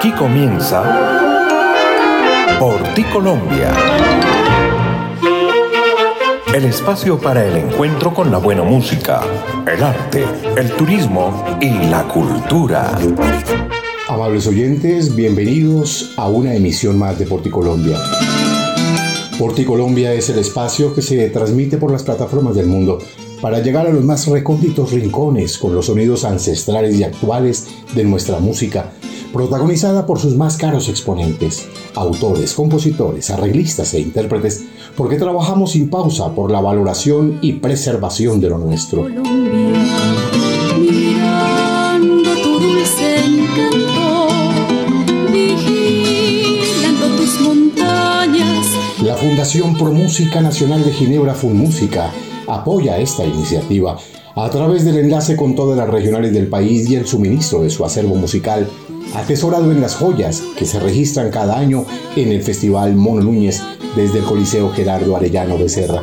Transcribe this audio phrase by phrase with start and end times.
[0.00, 0.82] Aquí comienza
[2.58, 3.70] Por ti Colombia.
[6.54, 9.20] El espacio para el encuentro con la buena música,
[9.70, 10.24] el arte,
[10.56, 12.98] el turismo y la cultura.
[14.08, 17.98] Amables oyentes, bienvenidos a una emisión más de Porticolombia.
[19.38, 23.00] Porticolombia es el espacio que se transmite por las plataformas del mundo
[23.42, 28.38] para llegar a los más recónditos rincones con los sonidos ancestrales y actuales de nuestra
[28.38, 28.92] música,
[29.32, 34.64] protagonizada por sus más caros exponentes, autores, compositores, arreglistas e intérpretes,
[34.96, 39.06] porque trabajamos sin pausa por la valoración y preservación de lo nuestro.
[49.04, 52.12] La Fundación Pro Música Nacional de Ginebra Música
[52.46, 53.96] apoya esta iniciativa
[54.34, 57.84] a través del enlace con todas las regionales del país y el suministro de su
[57.84, 58.68] acervo musical,
[59.14, 63.62] atesorado en las joyas que se registran cada año en el Festival Mono Núñez
[63.96, 66.02] desde el Coliseo Gerardo Arellano Becerra.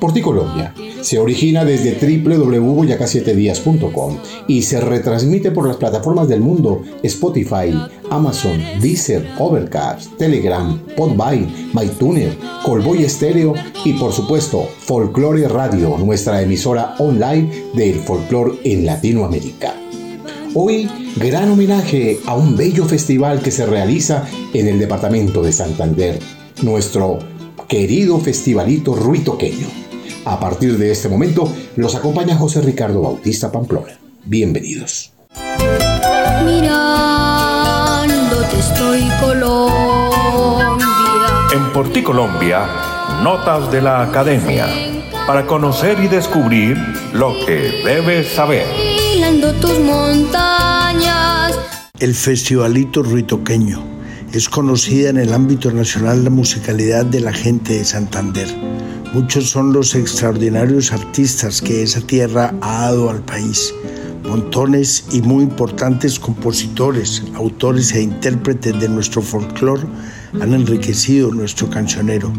[0.00, 6.82] Por ti Colombia se origina desde www.yacasietedias.com y se retransmite por las plataformas del mundo
[7.02, 7.76] Spotify,
[8.10, 13.54] Amazon, Deezer, Overcast, Telegram, Podvine, MyTuner, Colboy Estéreo
[13.84, 19.83] y por supuesto Folklore Radio, nuestra emisora online del folclore en Latinoamérica.
[20.56, 26.20] Hoy, gran homenaje a un bello festival que se realiza en el departamento de Santander,
[26.62, 27.18] nuestro
[27.66, 29.66] querido festivalito ruitoqueño.
[30.24, 33.98] A partir de este momento, los acompaña José Ricardo Bautista Pamplona.
[34.26, 35.12] Bienvenidos.
[36.44, 36.86] Mirándote
[38.56, 40.86] estoy Colombia.
[41.52, 42.68] En Porti Colombia,
[43.24, 44.68] notas de la academia
[45.26, 46.76] para conocer y descubrir
[47.12, 49.03] lo que debes saber.
[51.98, 53.82] El Festivalito Ruitoqueño
[54.32, 58.48] es conocida en el ámbito nacional la musicalidad de la gente de Santander
[59.14, 63.72] Muchos son los extraordinarios artistas que esa tierra ha dado al país.
[64.24, 69.84] Montones y muy importantes compositores, autores e intérpretes de nuestro folclore
[70.40, 72.32] han enriquecido nuestro cancionero.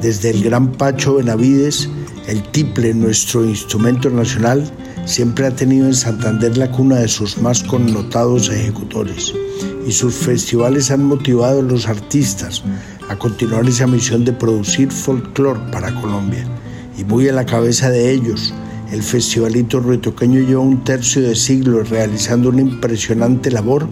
[0.00, 1.90] Desde el gran Pacho Benavides,
[2.28, 4.70] el tiple, nuestro instrumento nacional,
[5.04, 9.32] siempre ha tenido en Santander la cuna de sus más connotados ejecutores.
[9.86, 12.62] Y sus festivales han motivado a los artistas
[13.08, 16.46] a continuar esa misión de producir folclore para Colombia.
[16.96, 18.54] Y muy a la cabeza de ellos,
[18.92, 23.88] el Festivalito Ruitoqueño lleva un tercio de siglo realizando una impresionante labor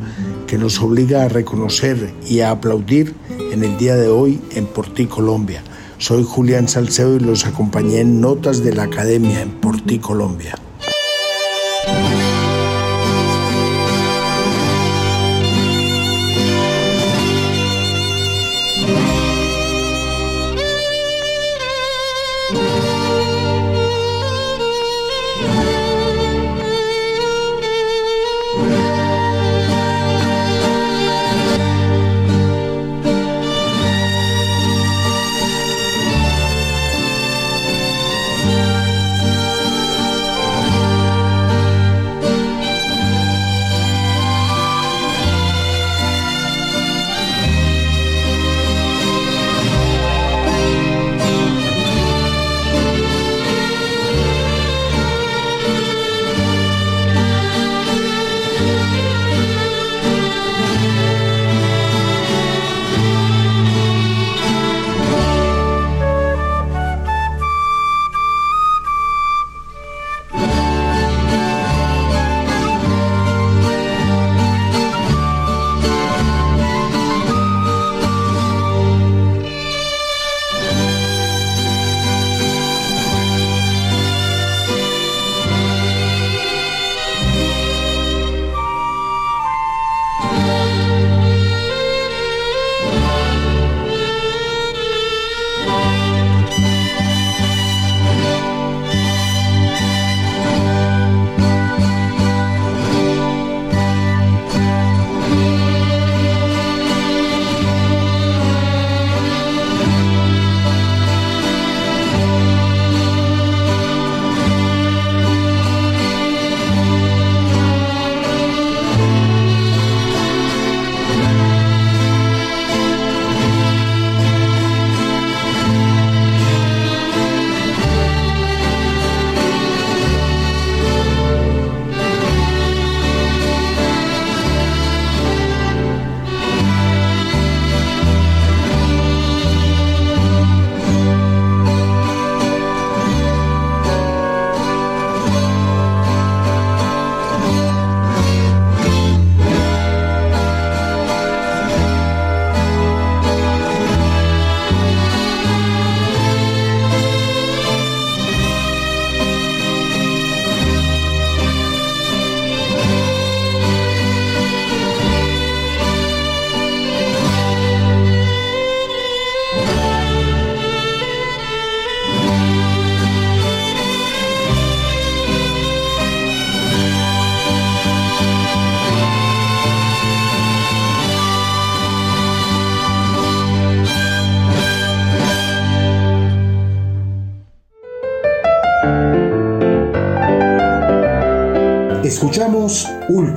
[0.47, 3.15] que nos obliga a reconocer y a aplaudir
[3.53, 5.63] en el día de hoy en Portí, Colombia.
[5.97, 10.60] Soy Julián Salcedo y los acompañé en Notas de la Academia en Portí, Colombia.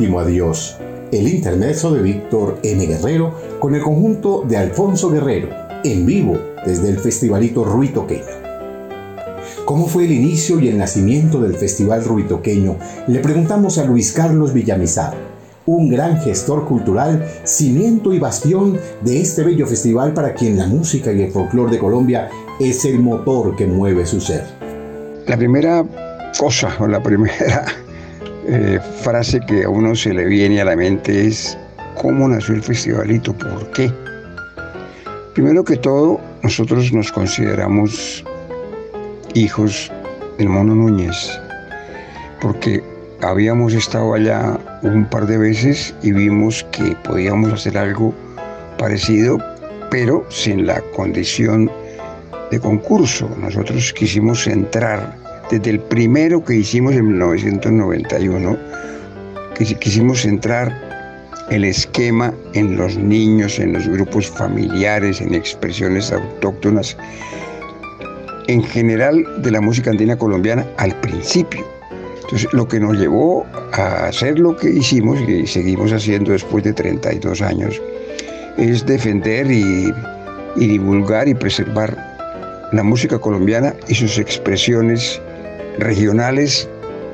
[0.03, 0.75] Último Adiós,
[1.13, 2.85] el intermezzo de Víctor M.
[2.85, 5.47] Guerrero con el conjunto de Alfonso Guerrero,
[5.85, 8.25] en vivo desde el Festivalito Ruitoqueño.
[9.63, 12.75] ¿Cómo fue el inicio y el nacimiento del Festival Ruitoqueño?
[13.07, 15.13] Le preguntamos a Luis Carlos Villamizar,
[15.67, 21.13] un gran gestor cultural, cimiento y bastión de este bello festival para quien la música
[21.13, 22.29] y el folclore de Colombia
[22.59, 24.43] es el motor que mueve su ser.
[25.27, 25.85] La primera
[26.37, 27.82] cosa o la primera
[28.47, 31.57] eh, frase que a uno se le viene a la mente es
[31.95, 33.91] cómo nació el festivalito, por qué.
[35.33, 38.23] Primero que todo, nosotros nos consideramos
[39.33, 39.91] hijos
[40.37, 41.39] del Mono Núñez,
[42.41, 42.83] porque
[43.21, 48.13] habíamos estado allá un par de veces y vimos que podíamos hacer algo
[48.77, 49.37] parecido,
[49.89, 51.71] pero sin la condición
[52.51, 53.29] de concurso.
[53.39, 55.22] Nosotros quisimos entrar
[55.53, 58.57] desde el primero que hicimos en 1991,
[59.79, 60.73] quisimos centrar
[61.51, 66.97] el esquema en los niños, en los grupos familiares, en expresiones autóctonas,
[68.47, 71.63] en general de la música andina colombiana al principio.
[72.23, 76.73] Entonces, lo que nos llevó a hacer lo que hicimos y seguimos haciendo después de
[76.73, 77.79] 32 años
[78.57, 79.93] es defender y,
[80.55, 81.95] y divulgar y preservar
[82.71, 85.21] la música colombiana y sus expresiones
[85.77, 86.69] regionales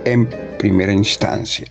[0.06, 1.68] en primera instancia.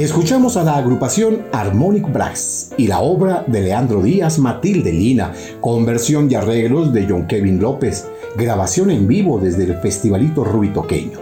[0.00, 5.84] Escuchamos a la agrupación Harmonic Brass y la obra de Leandro Díaz Matilde Lina, con
[5.84, 11.18] versión y arreglos de John Kevin López, grabación en vivo desde el Festivalito Ruitoqueño.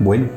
[0.00, 0.28] Bueno,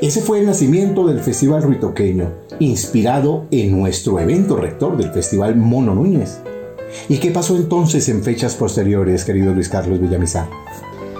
[0.00, 2.30] ese fue el nacimiento del Festival Ruitoqueño,
[2.60, 6.38] inspirado en nuestro evento rector del Festival Mono Núñez.
[7.08, 10.48] ¿Y qué pasó entonces en fechas posteriores, querido Luis Carlos Villamizar?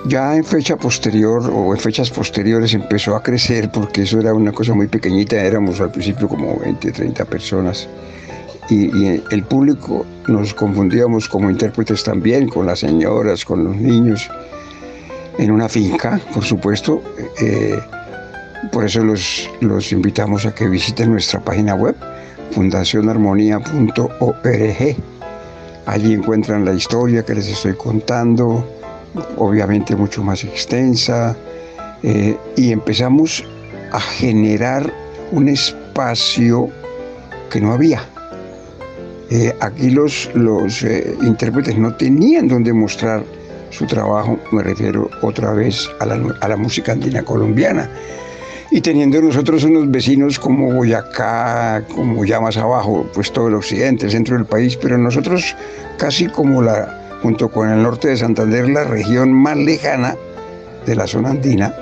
[0.07, 4.53] Ya en fecha posterior o en fechas posteriores empezó a crecer porque eso era una
[4.53, 7.89] cosa muy pequeñita, éramos al principio como 20, 30 personas
[8.71, 14.29] y, el público nos confundíamos como intérpretes también con las señoras, con los niños,
[15.39, 17.03] en una finca, por supuesto.
[17.41, 17.79] Eh,
[18.73, 21.97] por eso los, los invitamos a que visiten nuestra página web,
[22.51, 24.97] fundacionarmonía.org.
[25.87, 28.67] Allí encuentran la historia que les estoy contando,
[29.37, 31.37] obviamente mucho más extensa,
[32.03, 33.45] eh, y empezamos
[33.93, 34.93] a generar
[35.33, 36.69] un espacio
[37.51, 38.03] que no había.
[39.31, 43.23] Eh, aquí los, los eh, intérpretes no tenían donde mostrar
[43.71, 47.91] su trabajo, me refiero otra vez a la, a la música andina colombiana.
[48.71, 54.07] Y teniendo nosotros unos vecinos como Boyacá, como ya más abajo, pues todo el occidente,
[54.07, 55.57] el centro del país, pero nosotros
[55.97, 60.17] casi como la, junto con el norte de Santander, la región más lejana
[60.87, 61.75] de la zona andina,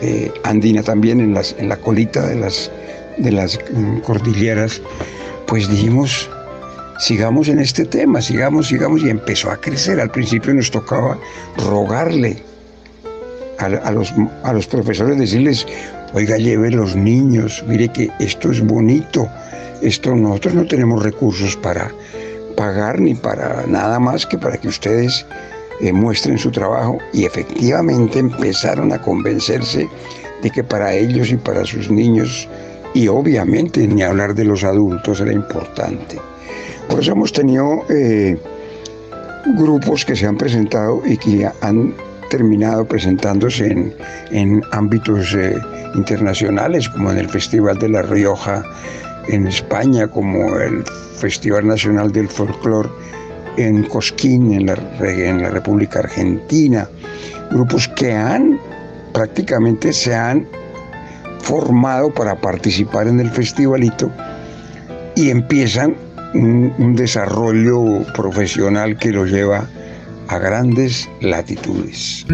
[0.00, 2.70] eh, andina también en, las, en la colita de las,
[3.18, 4.80] de las mm, cordilleras,
[5.46, 6.28] pues dijimos,
[6.98, 10.00] sigamos en este tema, sigamos, sigamos, y empezó a crecer.
[10.00, 11.18] Al principio nos tocaba
[11.58, 12.42] rogarle
[13.58, 14.12] a, los,
[14.42, 15.66] a los profesores, decirles,
[16.14, 19.28] oiga, lleve los niños, mire que esto es bonito,
[19.82, 21.92] esto nosotros no tenemos recursos para
[22.62, 25.26] pagar ni para nada más que para que ustedes
[25.80, 29.88] eh, muestren su trabajo y efectivamente empezaron a convencerse
[30.42, 32.48] de que para ellos y para sus niños
[32.94, 36.20] y obviamente ni hablar de los adultos era importante.
[36.88, 38.38] Por eso hemos tenido eh,
[39.58, 41.96] grupos que se han presentado y que han
[42.30, 43.92] terminado presentándose en,
[44.30, 45.56] en ámbitos eh,
[45.96, 48.62] internacionales, como en el Festival de La Rioja
[49.28, 50.84] en España, como el
[51.16, 52.88] Festival Nacional del Folclore
[53.56, 56.88] en Cosquín, en la, República Argentina.
[57.50, 58.58] Grupos que han
[59.12, 60.48] prácticamente se han
[61.40, 64.10] formado para participar en el festivalito
[65.16, 65.96] y empiezan
[66.34, 69.66] un, desarrollo profesional que lo lleva
[70.28, 72.24] a grandes latitudes.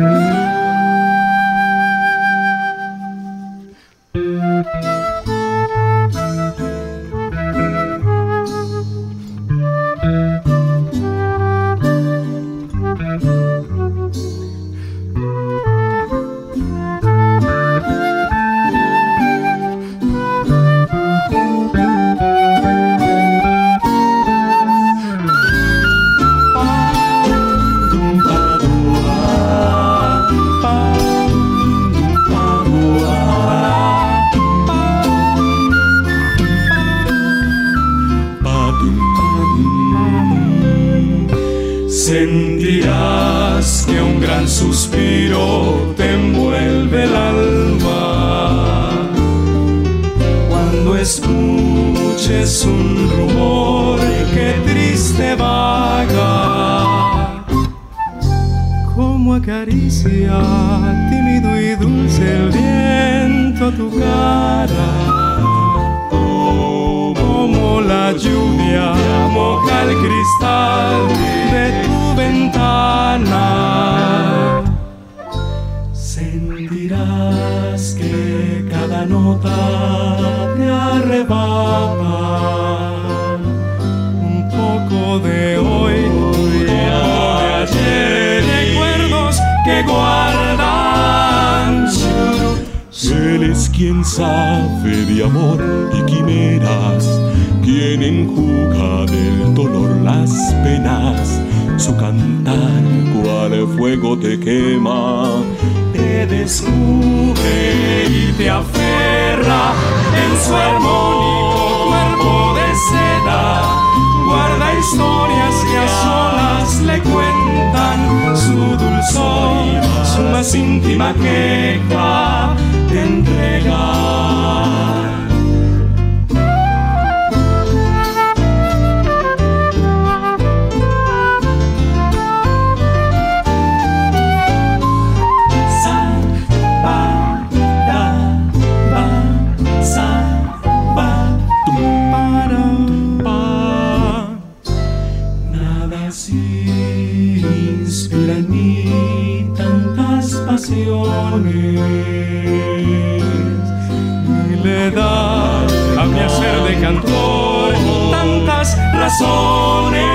[156.88, 157.74] Cantor
[158.10, 160.08] tantas razones.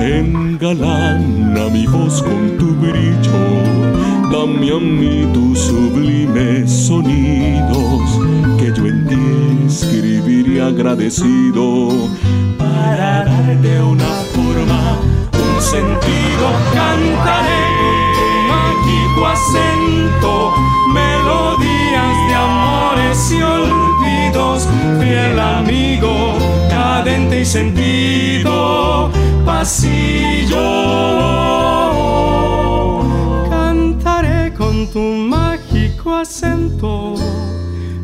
[0.00, 3.40] Engalana mi voz con tu brillo,
[4.32, 8.02] dame a mí tus sublimes sonidos,
[8.58, 12.08] que yo en ti escribiría agradecido
[12.58, 14.80] para darte una forma,
[15.32, 17.64] un sentido, cantaré
[18.50, 20.63] mágico acento,
[27.44, 29.10] sentido,
[29.44, 30.60] pasillo.
[33.50, 37.14] Cantaré con tu mágico acento,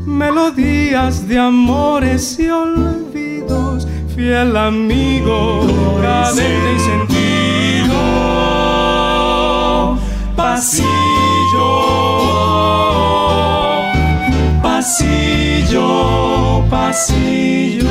[0.07, 5.67] melodías de amores y olvidos, fiel amigo,
[6.01, 7.71] cadente y sentido
[10.61, 11.67] pasillo,
[14.63, 15.89] pasillo,
[16.69, 17.89] pasillo.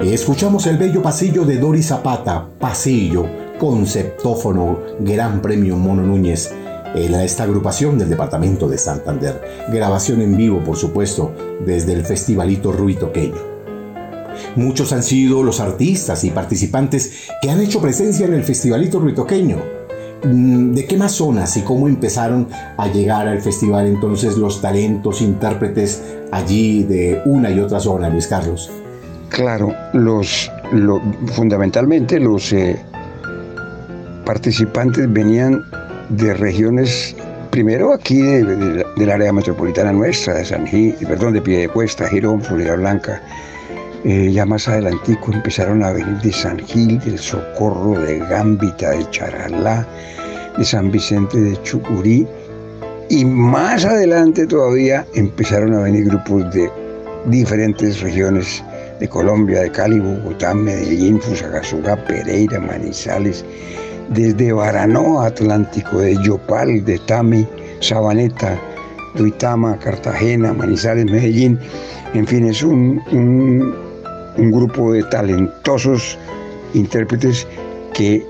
[0.00, 3.26] Escuchamos el bello pasillo de Doris Zapata, Pasillo,
[3.58, 6.50] conceptófono, Gran Premio Mono Núñez,
[6.94, 9.40] en esta agrupación del departamento de Santander.
[9.70, 11.32] Grabación en vivo, por supuesto,
[11.66, 13.53] desde el Festivalito Ruitoqueño.
[14.56, 19.58] Muchos han sido los artistas y participantes que han hecho presencia en el Festivalito Ruitoqueño.
[20.24, 25.20] Mm, ¿De qué más zonas y cómo empezaron a llegar al festival entonces los talentos,
[25.20, 28.70] intérpretes allí de una y otra zona, Luis Carlos?
[29.28, 31.02] Claro, los, lo-
[31.34, 32.78] fundamentalmente los eh,
[34.24, 35.62] participantes venían
[36.08, 37.14] de regiones,
[37.50, 42.40] primero aquí de- de- del área metropolitana nuestra, de San Gil, perdón, de Piedecuesta, Girón,
[42.40, 43.20] Florida Blanca.
[44.04, 49.08] Eh, ya más adelantico empezaron a venir de San Gil, del Socorro, de Gambita, de
[49.10, 49.86] Charalá,
[50.58, 52.26] de San Vicente de Chucurí.
[53.08, 56.70] Y más adelante todavía empezaron a venir grupos de
[57.26, 58.62] diferentes regiones
[59.00, 63.42] de Colombia, de Cali, Bogotá, Medellín, Fusagasugá, Pereira, Manizales,
[64.10, 67.46] desde Baranoa, Atlántico, de Yopal, de Tami,
[67.80, 68.58] Sabaneta,
[69.14, 71.58] Duitama, Cartagena, Manizales, Medellín.
[72.12, 73.83] En fin, es un, un-
[74.36, 76.18] un grupo de talentosos
[76.74, 77.46] intérpretes
[77.92, 78.26] que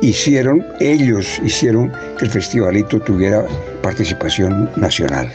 [0.00, 3.44] hicieron, ellos hicieron que el festivalito tuviera
[3.82, 5.30] participación nacional.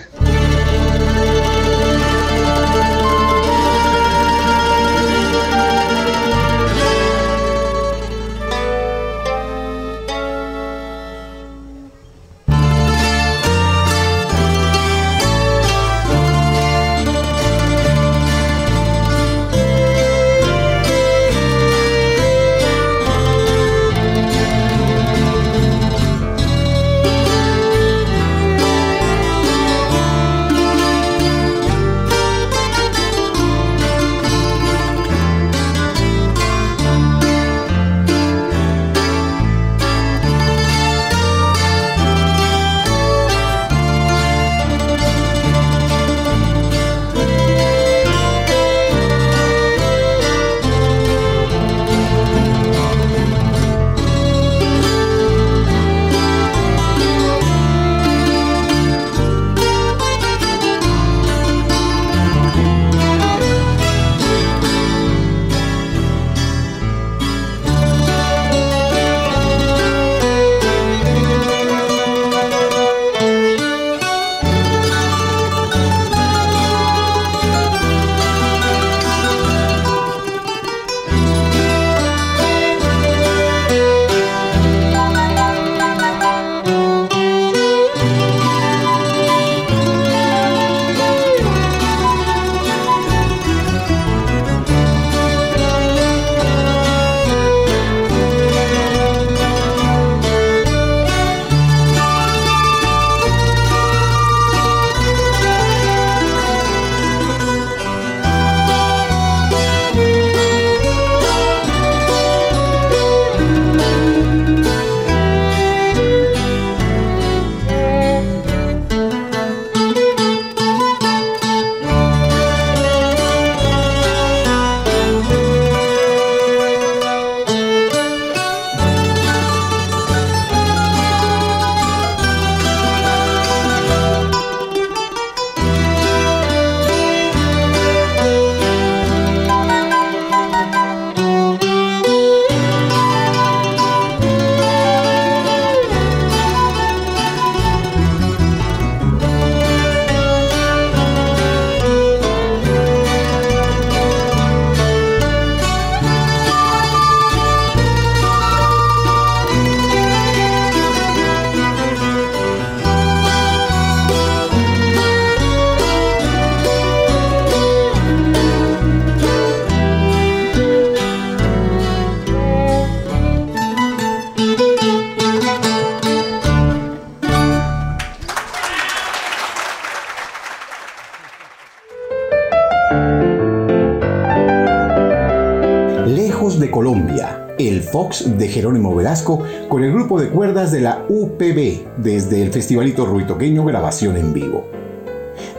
[188.23, 193.65] De Jerónimo Velasco con el grupo de cuerdas de la UPB desde el Festivalito Ruitoqueño
[193.65, 194.63] Grabación en Vivo.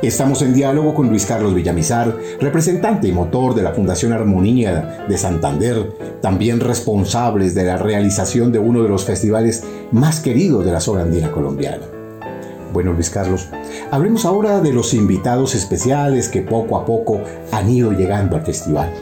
[0.01, 5.19] Estamos en diálogo con Luis Carlos Villamizar, representante y motor de la Fundación Armonía de
[5.19, 5.93] Santander,
[6.23, 11.03] también responsables de la realización de uno de los festivales más queridos de la zona
[11.03, 11.85] andina colombiana.
[12.73, 13.49] Bueno, Luis Carlos,
[13.91, 17.21] hablemos ahora de los invitados especiales que poco a poco
[17.53, 18.93] han ido llegando al festival.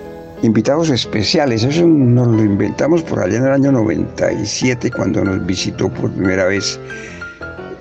[0.45, 5.89] Invitados especiales, eso nos lo inventamos por allá en el año 97 cuando nos visitó
[5.89, 6.79] por primera vez,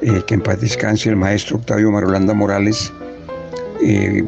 [0.02, 2.89] eh, que en paz descanse el maestro Octavio Marolanda Morales,
[3.84, 4.23] eh,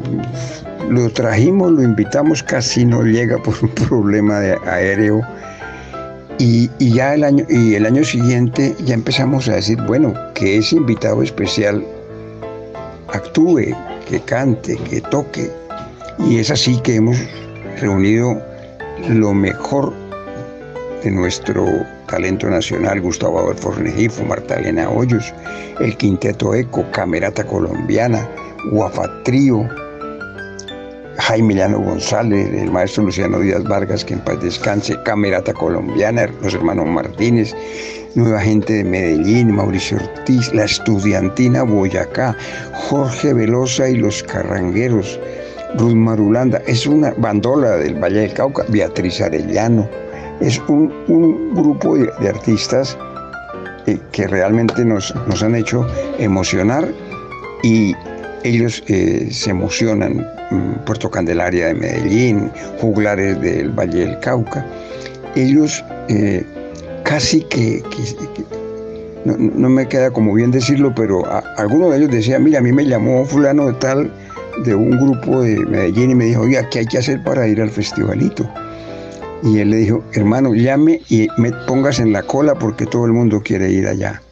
[0.90, 5.22] lo trajimos, lo invitamos, casi no llega por un problema de aéreo.
[6.38, 10.76] Y, ya el año, y el año siguiente ya empezamos a decir, bueno, que ese
[10.76, 11.82] invitado especial
[13.08, 13.74] actúe,
[14.06, 15.50] que cante, que toque.
[16.18, 17.16] Y es así que hemos
[17.76, 18.40] reunido
[19.08, 19.92] lo mejor
[21.02, 21.66] de nuestro
[22.08, 25.32] talento nacional, Gustavo Adolfo Renegifo, Marta Elena Hoyos,
[25.80, 28.28] el Quinteto Eco, Camerata Colombiana,
[28.70, 29.68] Guafatrío,
[31.18, 36.54] Jaime Llano González, el maestro Luciano Díaz Vargas, que en paz descanse, Camerata Colombiana, los
[36.54, 37.54] hermanos Martínez,
[38.14, 42.36] Nueva Gente de Medellín, Mauricio Ortiz, la Estudiantina Boyacá,
[42.72, 45.18] Jorge Velosa y los Carrangueros,
[45.78, 49.88] Ruth Marulanda, es una bandola del Valle del Cauca, Beatriz Arellano,
[50.40, 52.96] es un, grupo de, artistas
[53.86, 55.86] eh, que realmente nos, han hecho
[56.18, 56.88] emocionar
[57.62, 57.94] y
[58.42, 64.64] ellos eh, se emocionan, mm, Puerto Candelaria de Medellín, juglares del Valle del Cauca,
[65.34, 66.44] ellos eh,
[67.02, 67.82] casi que,
[69.24, 71.22] no, me queda como bien decirlo, pero
[71.56, 74.10] alguno de ellos decía, mira, a mí me llamó fulano de tal
[74.64, 77.60] de un grupo de Medellín y me dijo, oiga, ¿qué hay que hacer para ir
[77.60, 78.48] al festivalito?
[79.42, 83.12] Y él le dijo, hermano, llame y me pongas en la cola porque todo el
[83.12, 84.22] mundo quiere ir allá.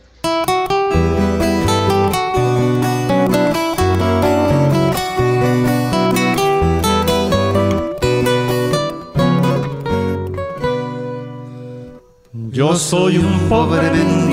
[12.51, 14.25] Yo soy un pobre mendigo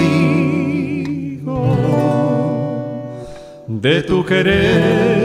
[3.67, 5.20] de tu querer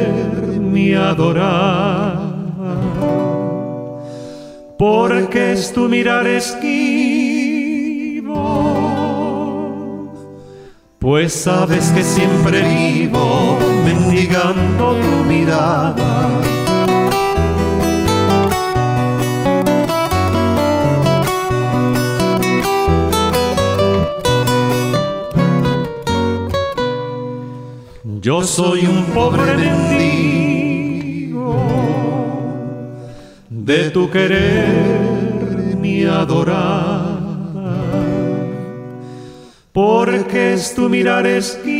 [0.76, 2.18] mi adorar,
[4.78, 6.66] porque es tu mirar esquivo,
[10.98, 16.12] pues sabes que siempre vivo mendigando tu mirada.
[28.20, 30.35] Yo soy un pobre mendigo
[33.66, 37.18] de tu querer mi adorar,
[39.72, 41.74] porque es tu mirar esquivo,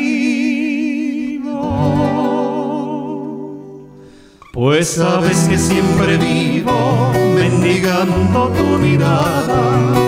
[4.53, 10.06] pues sabes que siempre vivo mendigando tu mirada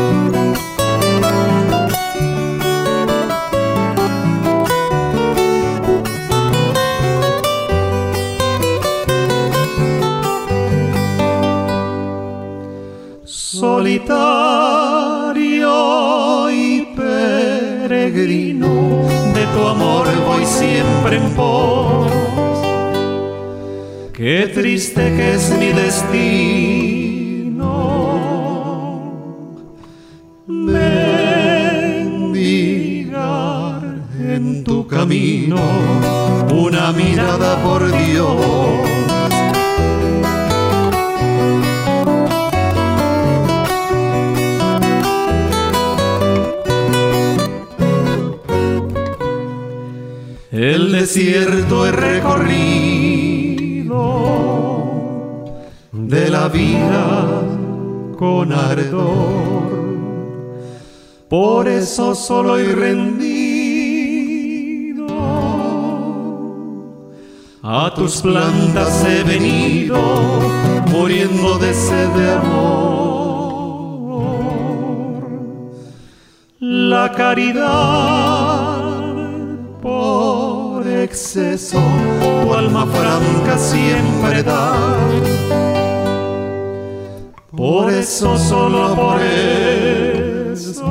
[21.08, 22.06] en.
[24.12, 26.18] Qué triste que es mi destino.
[30.46, 31.18] Mendigar
[34.18, 35.58] en tu camino
[36.50, 38.87] una mirada por Dios
[51.00, 52.98] desierto he recorrido
[55.92, 57.42] de la vida
[58.18, 59.68] con ardor.
[61.28, 63.28] Por eso solo he rendido.
[67.62, 70.00] A tus plantas he venido
[70.90, 72.88] muriendo de sed de amor.
[76.60, 78.78] La caridad
[79.80, 81.80] por exceso,
[82.20, 84.96] tu alma franca siempre da.
[87.56, 90.88] Por eso, solo por eso,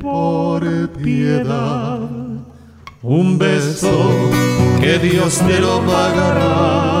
[0.00, 1.98] por piedad
[3.02, 3.90] un beso
[4.80, 6.99] que Dios te lo pagará.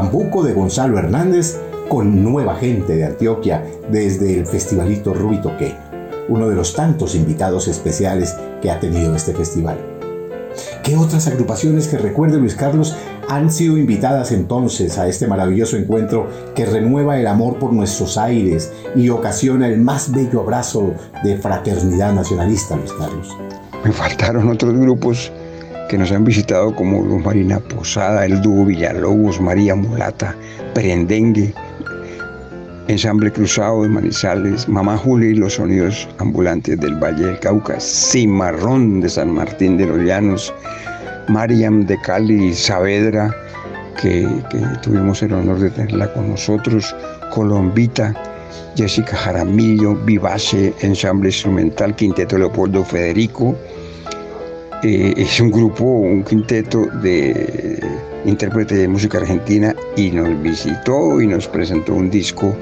[0.00, 1.60] Bambuco de Gonzalo Hernández
[1.90, 5.76] con nueva gente de Antioquia desde el Festivalito Rubitoque,
[6.30, 9.76] uno de los tantos invitados especiales que ha tenido este festival.
[10.82, 12.96] ¿Qué otras agrupaciones que recuerde Luis Carlos
[13.28, 18.72] han sido invitadas entonces a este maravilloso encuentro que renueva el amor por nuestros aires
[18.96, 23.36] y ocasiona el más bello abrazo de fraternidad nacionalista, Luis Carlos?
[23.84, 25.30] Me faltaron otros grupos
[25.90, 30.36] que nos han visitado como Luz Marina Posada, el dúo Villalobos, María Mulata,
[30.72, 31.52] Perendengue,
[32.86, 39.00] Ensamble Cruzado de Manizales, Mamá Julia y los sonidos ambulantes del Valle del Cauca, Cimarrón
[39.00, 40.54] de San Martín de los Llanos,
[41.26, 43.34] Mariam de Cali, Saavedra,
[44.00, 46.94] que, que tuvimos el honor de tenerla con nosotros,
[47.34, 48.14] Colombita,
[48.76, 53.56] Jessica Jaramillo, Vivace, Ensamble Instrumental, Quinteto Leopoldo Federico,
[54.82, 57.80] eh, es un grupo, un quinteto de
[58.24, 62.56] intérpretes de música argentina y nos visitó y nos presentó un disco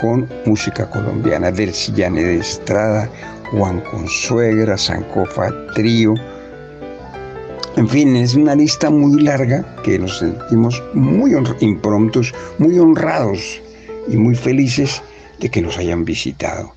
[0.00, 3.10] con música colombiana del Sillane de Estrada,
[3.50, 6.14] Juan Consuegra, Sancofa Trío.
[7.76, 13.60] En fin, es una lista muy larga que nos sentimos muy impromptos, muy honrados
[14.08, 15.02] y muy felices
[15.40, 16.72] de que nos hayan visitado.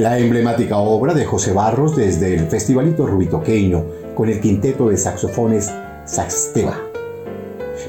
[0.00, 3.84] La emblemática obra de José Barros desde el Festivalito Rubitoqueño
[4.14, 5.70] con el quinteto de saxofones
[6.06, 6.78] Saxteba.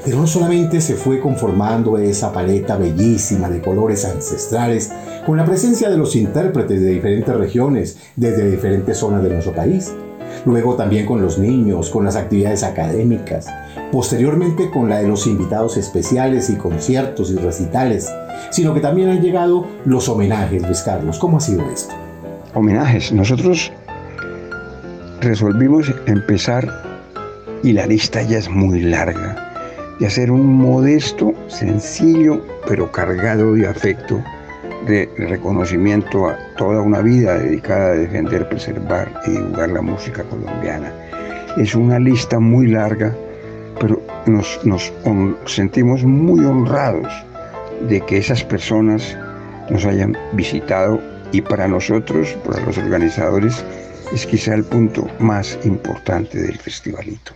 [0.04, 4.92] Pero no solamente se fue conformando esa paleta bellísima de colores ancestrales
[5.24, 9.90] con la presencia de los intérpretes de diferentes regiones desde diferentes zonas de nuestro país,
[10.44, 13.46] luego también con los niños, con las actividades académicas,
[13.90, 18.12] posteriormente con la de los invitados especiales y conciertos y recitales,
[18.50, 21.18] sino que también han llegado los homenajes, Luis Carlos.
[21.18, 21.91] ¿Cómo ha sido esto?
[22.54, 23.12] Homenajes.
[23.12, 23.72] Nosotros
[25.20, 26.68] resolvimos empezar,
[27.62, 29.52] y la lista ya es muy larga,
[29.98, 34.22] de hacer un modesto, sencillo, pero cargado de afecto,
[34.86, 40.92] de reconocimiento a toda una vida dedicada a defender, preservar y divulgar la música colombiana.
[41.56, 43.14] Es una lista muy larga,
[43.80, 44.92] pero nos, nos
[45.46, 47.12] sentimos muy honrados
[47.88, 49.16] de que esas personas
[49.70, 51.00] nos hayan visitado
[51.32, 53.64] y para nosotros, para los organizadores,
[54.12, 57.32] es quizá el punto más importante del festivalito.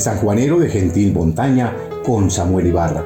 [0.00, 1.76] El sanjuanero de gentil montaña
[2.06, 3.04] con Samuel Ibarra.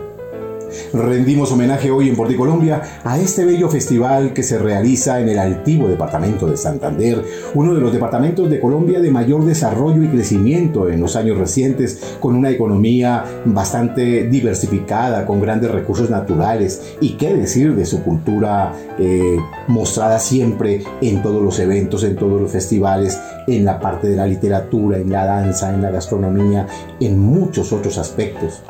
[0.92, 5.88] Rendimos homenaje hoy en Colombia a este bello festival que se realiza en el altivo
[5.88, 7.20] departamento de Santander,
[7.54, 12.16] uno de los departamentos de Colombia de mayor desarrollo y crecimiento en los años recientes,
[12.20, 18.72] con una economía bastante diversificada, con grandes recursos naturales y qué decir de su cultura
[19.00, 19.36] eh,
[19.66, 24.26] mostrada siempre en todos los eventos, en todos los festivales, en la parte de la
[24.26, 26.66] literatura, en la danza, en la gastronomía,
[27.00, 28.62] en muchos otros aspectos.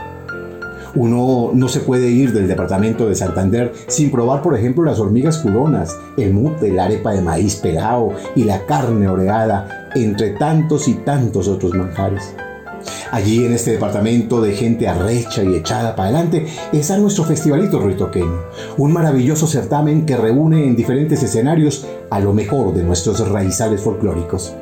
[0.97, 5.39] Uno no se puede ir del departamento de Santander sin probar, por ejemplo, las hormigas
[5.39, 10.95] culonas, el mute, la arepa de maíz pelado y la carne oreada, entre tantos y
[10.95, 12.35] tantos otros manjares.
[13.11, 18.43] Allí en este departamento de gente arrecha y echada para adelante está nuestro festivalito ruitoqueño,
[18.77, 24.55] un maravilloso certamen que reúne en diferentes escenarios a lo mejor de nuestros raizales folclóricos.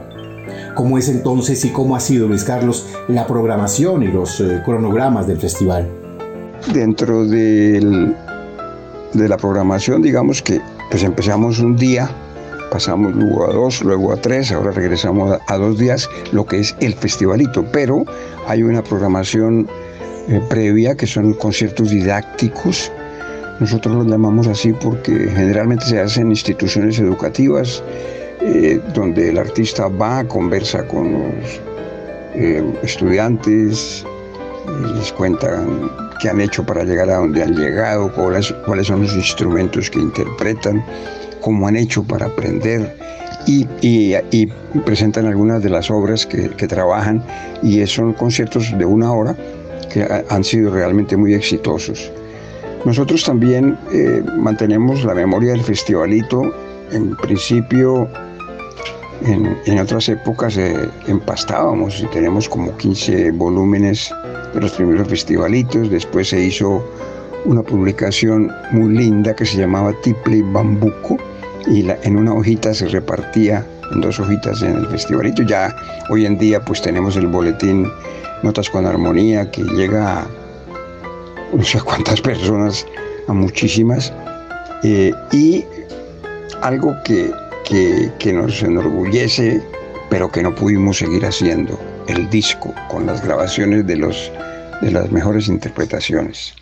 [0.75, 5.27] ¿Cómo es entonces y cómo ha sido, Luis Carlos, la programación y los eh, cronogramas
[5.27, 5.89] del festival?
[6.73, 8.15] Dentro de
[9.15, 10.61] la programación, digamos que
[10.91, 12.11] pues empezamos un día,
[12.71, 16.75] pasamos luego a dos, luego a tres, ahora regresamos a, dos días, lo que es
[16.81, 18.05] el festivalito, pero
[18.47, 19.69] hay una programación
[20.29, 22.91] eh, previa que son conciertos didácticos.
[23.61, 27.83] Nosotros los llamamos así porque generalmente se hacen en instituciones educativas
[28.45, 31.61] eh, donde el artista va, conversa con los
[32.35, 34.05] eh, estudiantes,
[34.97, 35.91] les cuentan
[36.21, 39.99] qué han hecho para llegar a donde han llegado, cuáles, cuáles son los instrumentos que
[39.99, 40.85] interpretan,
[41.41, 42.97] cómo han hecho para aprender
[43.47, 44.47] y, y,
[44.85, 47.23] presentan algunas de las obras que, que, trabajan
[47.63, 49.37] y son conciertos de una hora
[49.93, 52.11] que han sido realmente muy exitosos.
[52.85, 56.43] Nosotros también eh, mantenemos la memoria del festivalito.
[56.91, 58.09] En principio
[59.25, 64.13] en, otras épocas eh, empastábamos y tenemos como 15 volúmenes
[64.55, 65.91] de los primeros festivalitos.
[65.91, 66.85] Después se hizo
[67.45, 71.19] una publicación muy linda que se llamaba Tiple Bambuco
[71.67, 75.43] y en una hojita se repartía en dos hojitas en el festivalito.
[75.43, 75.75] Ya
[76.09, 77.91] hoy en día pues tenemos el boletín
[78.43, 80.27] Notas con Armonía que llega a
[81.53, 82.87] no sé cuántas personas,
[83.29, 84.13] a muchísimas.
[84.83, 85.65] Eh, y
[86.63, 87.31] algo que
[88.19, 89.63] que, nos enorgullece,
[90.11, 94.31] pero que no pudimos seguir haciendo, el disco con las grabaciones de, los,
[94.83, 96.55] de las mejores interpretaciones.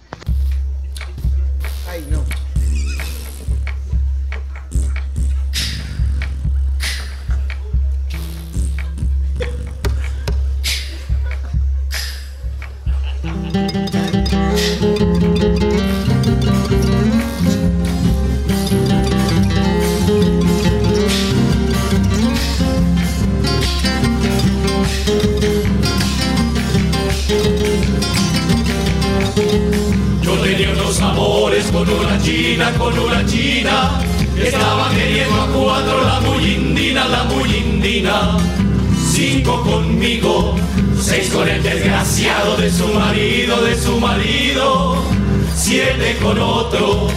[46.22, 47.08] Con otro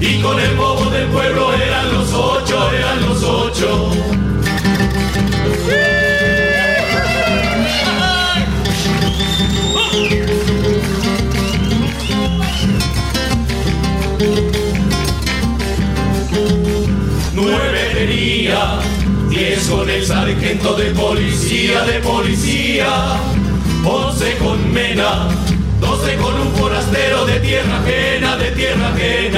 [0.00, 3.90] y con el bobo del pueblo eran los ocho, eran los ocho.
[19.28, 23.18] diez con el sargento de policía, de policía,
[23.84, 25.28] once con Mena,
[25.80, 28.01] doce con un forastero de tierra de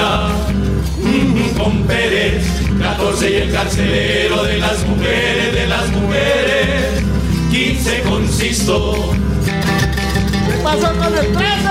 [0.03, 2.45] mm, con Pérez,
[2.81, 7.05] catorce y el carcelero de las mujeres, de las mujeres,
[7.51, 9.15] quince con Sisto.
[9.45, 11.69] ¿Qué pasó con el 13?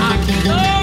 [0.00, 0.78] Aquí estoy.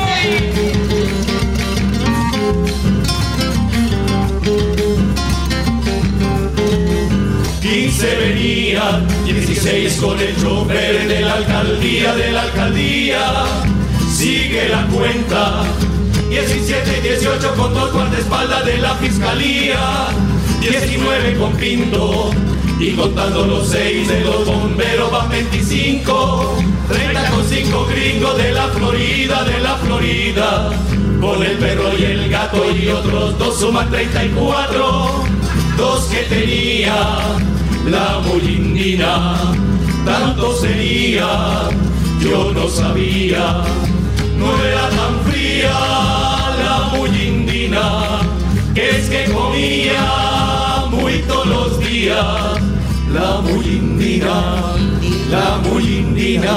[7.62, 13.75] 15 venían, 16 con el chofer de la alcaldía, de la alcaldía.
[14.16, 15.64] Sigue la cuenta,
[16.30, 20.08] 17 y 18 con dos guardaespaldas de la fiscalía,
[20.62, 22.32] 19 con Pinto.
[22.80, 26.58] Y contando los 6 de los bomberos van 25,
[26.90, 30.70] 30 con 5 gringos de la Florida, de la Florida.
[31.20, 35.26] Con el perro y el gato y otros dos suman 34,
[35.78, 37.18] dos que tenía
[37.86, 39.36] la indina,
[40.06, 41.70] tanto sería,
[42.22, 43.64] yo no sabía,
[44.46, 45.74] no era tan fría
[46.64, 48.22] la indina,
[48.74, 52.60] que es que comía muy todos los días,
[53.12, 54.36] la indina,
[55.30, 56.54] la la indina.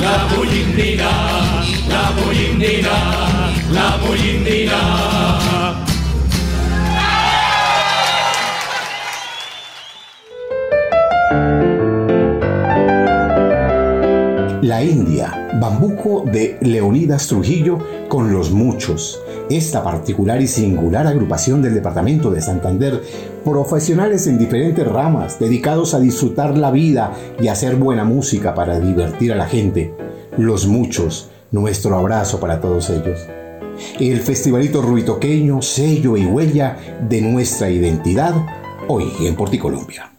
[0.00, 1.12] la muy indina,
[1.88, 2.92] la muy indina,
[3.70, 4.72] la muy indina.
[5.74, 5.91] La
[14.80, 19.20] India, Bambuco de Leonidas Trujillo con los muchos.
[19.50, 23.02] Esta particular y singular agrupación del departamento de Santander,
[23.44, 29.32] profesionales en diferentes ramas, dedicados a disfrutar la vida y hacer buena música para divertir
[29.32, 29.92] a la gente.
[30.38, 33.26] Los muchos, nuestro abrazo para todos ellos.
[33.98, 36.76] El festivalito ruitoqueño, sello y huella
[37.08, 38.34] de nuestra identidad,
[38.88, 40.11] hoy en Porticolombia.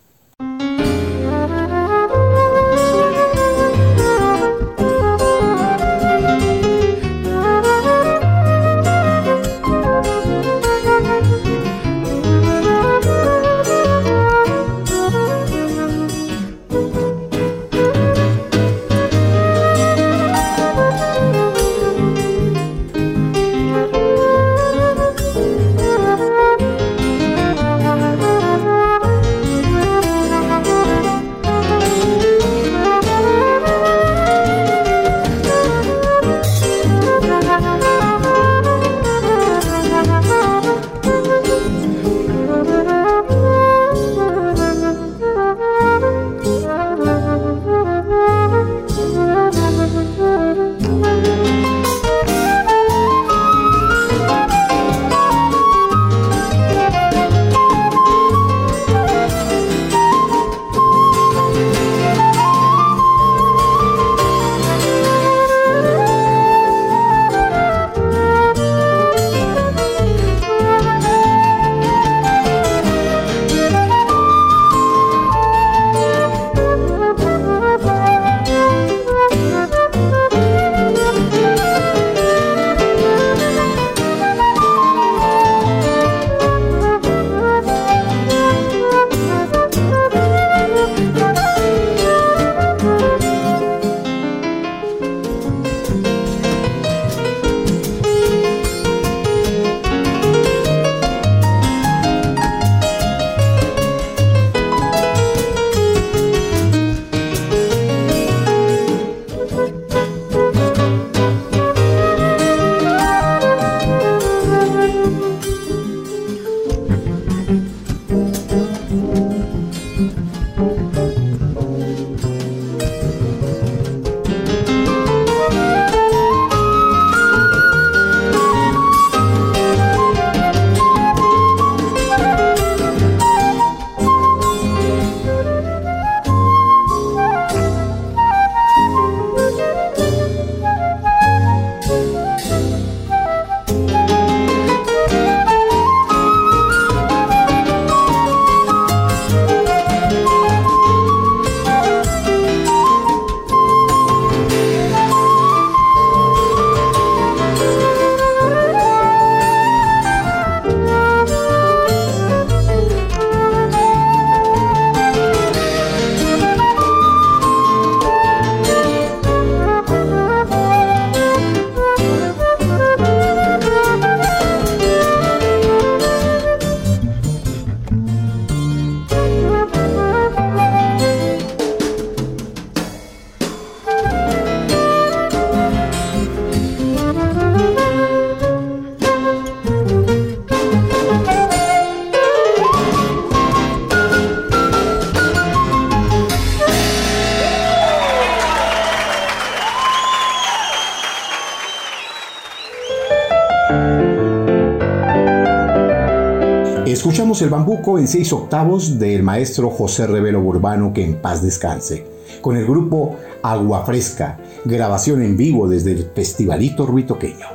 [207.42, 212.06] El bambuco en seis octavos del maestro José Revelo Urbano, que en paz descanse,
[212.42, 217.48] con el grupo Agua Fresca, grabación en vivo desde el Festivalito Ruitoqueño.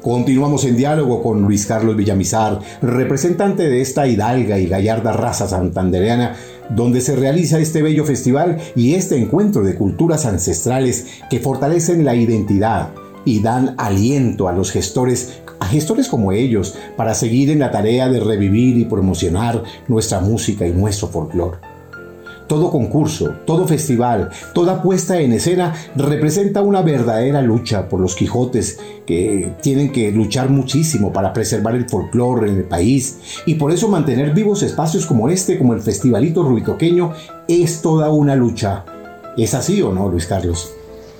[0.00, 6.36] Continuamos en diálogo con Luis Carlos Villamizar, representante de esta hidalga y gallarda raza santandereana,
[6.70, 12.14] donde se realiza este bello festival y este encuentro de culturas ancestrales que fortalecen la
[12.14, 12.90] identidad
[13.24, 18.08] y dan aliento a los gestores a gestores como ellos para seguir en la tarea
[18.08, 21.58] de revivir y promocionar nuestra música y nuestro folclore.
[22.46, 28.78] Todo concurso, todo festival, toda puesta en escena representa una verdadera lucha por los Quijotes
[29.06, 33.88] que tienen que luchar muchísimo para preservar el folclore en el país y por eso
[33.88, 37.12] mantener vivos espacios como este, como el Festivalito Ruitoqueño,
[37.48, 38.84] es toda una lucha.
[39.38, 40.74] ¿Es así o no, Luis Carlos?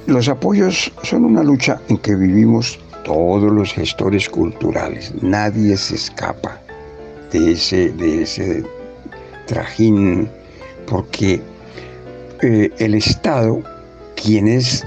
[0.06, 5.12] los apoyos son una lucha en que vivimos todos los gestores culturales.
[5.22, 6.60] Nadie se escapa
[7.30, 8.64] de ese, de ese
[9.46, 10.28] trajín,
[10.86, 11.40] porque
[12.42, 13.62] eh, el Estado,
[14.16, 14.84] quien es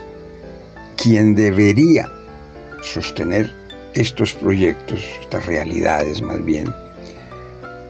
[0.97, 2.09] quien debería
[2.81, 3.51] sostener
[3.93, 6.73] estos proyectos, estas realidades más bien,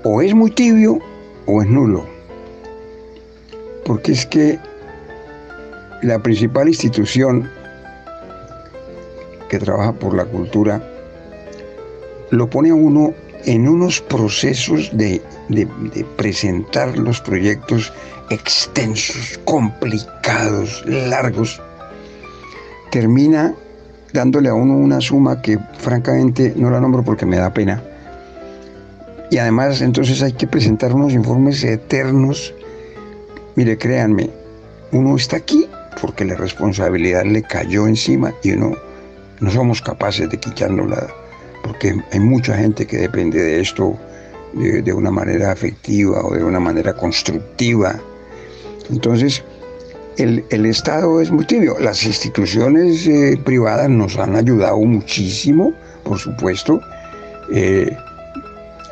[0.03, 0.99] o es muy tibio
[1.45, 2.05] o es nulo.
[3.86, 4.59] Porque es que
[6.03, 7.49] la principal institución
[9.49, 10.81] que trabaja por la cultura
[12.31, 13.13] lo pone a uno
[13.45, 15.21] en unos procesos de,
[16.17, 17.93] presentar los proyectos
[18.29, 21.61] extensos, complicados, largos,
[22.91, 23.53] termina
[24.11, 27.81] dándole a uno una suma que francamente no la nombro porque me da pena.
[29.29, 32.53] Y además entonces hay que presentar unos informes eternos.
[33.55, 34.29] Mire, créanme,
[34.91, 35.67] uno está aquí
[36.01, 38.75] porque la responsabilidad le cayó encima y uno
[39.39, 40.89] no somos capaces de quitarnos
[41.63, 43.97] porque hay mucha gente que depende de esto
[44.53, 47.99] de, una manera afectiva o de una manera constructiva.
[48.89, 49.43] Entonces,
[50.17, 51.77] el, Estado es muy tibio.
[51.79, 55.73] Las instituciones eh, privadas nos han ayudado muchísimo,
[56.03, 56.81] por supuesto.
[57.53, 57.95] Eh,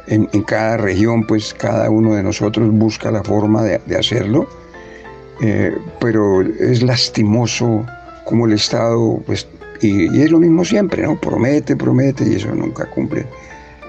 [0.07, 4.47] en, cada región, pues cada uno de nosotros busca la forma de, hacerlo,
[5.41, 7.85] eh, pero es lastimoso
[8.25, 9.47] como el Estado pues,
[9.81, 11.19] y, es lo mismo siempre, ¿no?
[11.19, 13.25] Promete, promete y eso nunca cumple.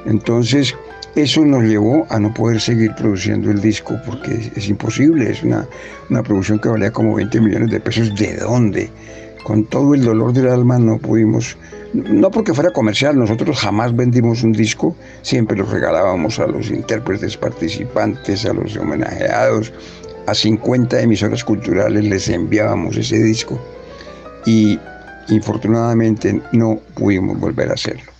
[0.06, 0.74] Entonces,
[1.14, 5.66] eso nos llevó a no poder seguir produciendo el disco porque es, imposible, es una,
[6.10, 8.14] una, producción que valía como 20 millones de pesos.
[8.14, 8.90] ¿De dónde?
[9.42, 11.56] Con todo el dolor del alma no pudimos,
[11.94, 17.36] no porque fuera comercial, nosotros jamás vendimos un disco, siempre lo regalábamos a los intérpretes
[17.36, 19.72] participantes, a los homenajeados,
[20.26, 23.58] a 50 emisoras culturales les enviábamos ese disco.
[24.44, 24.78] Y
[25.28, 28.15] Infortunadamente no pudimos volver a hacerlo.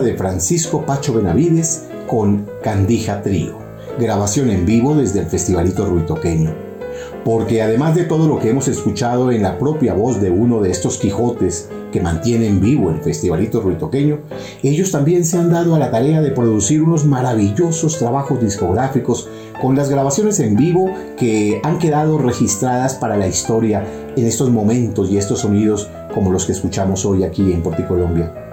[0.00, 3.58] De Francisco Pacho Benavides con Candija Trío,
[3.98, 6.54] grabación en vivo desde el Festivalito Ruitoqueño.
[7.24, 10.70] Porque además de todo lo que hemos escuchado en la propia voz de uno de
[10.70, 14.18] estos Quijotes que mantienen vivo el Festivalito Ruitoqueño,
[14.62, 19.28] ellos también se han dado a la tarea de producir unos maravillosos trabajos discográficos
[19.60, 23.86] con las grabaciones en vivo que han quedado registradas para la historia
[24.16, 28.43] en estos momentos y estos sonidos como los que escuchamos hoy aquí en Porticolombia.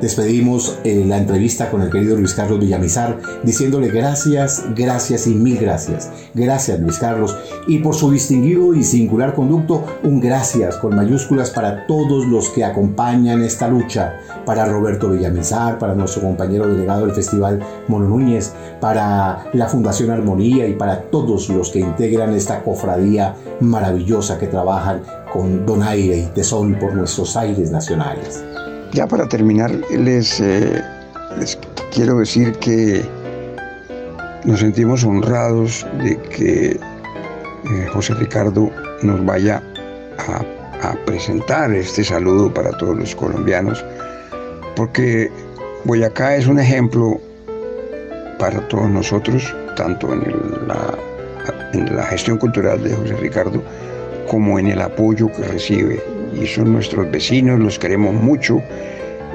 [0.00, 5.58] Despedimos eh, la entrevista con el querido Luis Carlos Villamizar diciéndole gracias, gracias y mil
[5.58, 6.08] gracias.
[6.34, 7.36] Gracias Luis Carlos
[7.66, 12.64] y por su distinguido y singular conducto, un gracias con mayúsculas para todos los que
[12.64, 19.46] acompañan esta lucha, para Roberto Villamizar, para nuestro compañero delegado del Festival Mono Núñez, para
[19.52, 25.66] la Fundación Armonía y para todos los que integran esta cofradía maravillosa que trabajan con
[25.66, 28.44] donaire y tesón por nuestros aires nacionales.
[28.92, 30.82] Ya para terminar, les, eh,
[31.38, 31.58] les
[31.92, 33.04] quiero decir que
[34.44, 38.70] nos sentimos honrados de que eh, José Ricardo
[39.02, 39.62] nos vaya
[40.18, 40.44] a,
[41.04, 43.84] presentar este saludo para todos los colombianos,
[44.76, 45.30] porque
[45.84, 47.20] Boyacá es un ejemplo
[48.38, 50.20] para todos nosotros, tanto en,
[50.66, 50.94] la,
[51.72, 53.60] en la gestión cultural de José Ricardo
[54.30, 56.00] como en el apoyo que recibe
[56.40, 58.62] y son nuestros vecinos, los queremos mucho,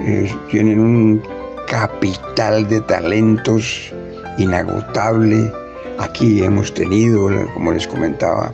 [0.01, 1.23] eh, tienen un
[1.67, 3.93] capital de talentos
[4.37, 5.51] inagotable.
[5.99, 8.51] Aquí hemos tenido, como les comentaba,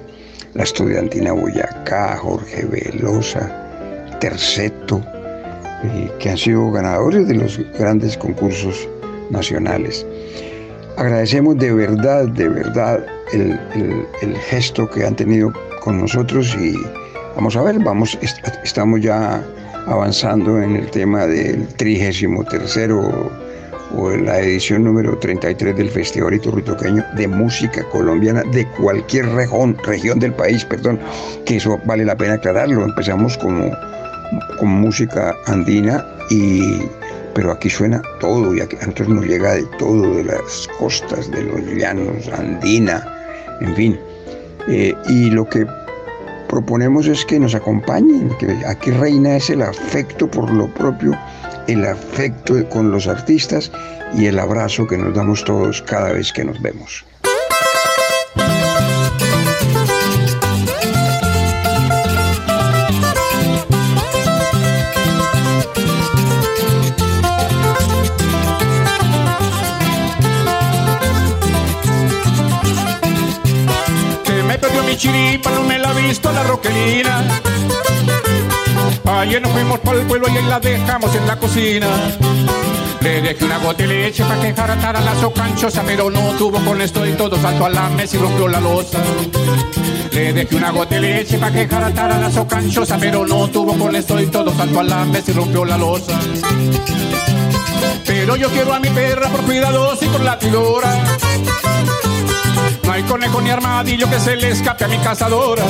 [0.53, 5.01] la estudiantina Boyacá, Jorge Velosa, Terceto,
[5.83, 8.87] eh, que han sido ganadores de los grandes concursos
[9.29, 10.05] nacionales.
[10.97, 16.75] Agradecemos de verdad, de verdad el, el, el gesto que han tenido con nosotros y
[17.35, 18.17] Vamos a ver, vamos,
[18.63, 19.41] estamos ya
[19.87, 22.25] avanzando en el tema del 33
[23.95, 30.19] o la edición número 33 del Festival Ruitoqueño de Música Colombiana de cualquier región, región
[30.19, 30.99] del país, perdón,
[31.45, 32.83] que eso vale la pena aclararlo.
[32.83, 33.71] Empezamos como,
[34.59, 36.81] con música andina y
[37.33, 41.43] pero aquí suena todo y aquí, entonces nos llega de todo, de las costas, de
[41.43, 43.05] los llanos, andina,
[43.61, 43.99] en fin.
[44.67, 45.65] Eh, y lo que
[46.49, 51.17] proponemos es que nos acompañen, que aquí reina es el afecto por lo propio,
[51.67, 53.71] el afecto con los artistas
[54.13, 57.05] y el abrazo que nos damos todos cada vez que nos vemos.
[74.99, 77.23] Chiripa no me la ha visto la roquelina.
[79.05, 81.87] Ayer nos fuimos para el pueblo y la dejamos en la cocina.
[82.99, 86.81] Le dejé una gota de leche para que jaratara la socanchosa, pero no tuvo con
[86.81, 88.99] esto y todo saltó a la mesa y rompió la losa.
[90.11, 93.95] Le dejé una gota de leche para que jaratara la socanchosa, pero no tuvo con
[93.95, 96.19] esto y todo saltó a la mesa y rompió la losa.
[98.05, 100.93] Pero yo quiero a mi perra por cuidadosa y por latidora.
[102.83, 105.63] No hay conejo ni armadillo que se le escape a mi cazadora.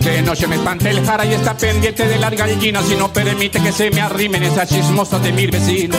[0.00, 3.60] De noche me espanta el jara y está pendiente de las gallinas si no permite
[3.60, 5.98] que se me arrimen esas chismosas de mis vecinos.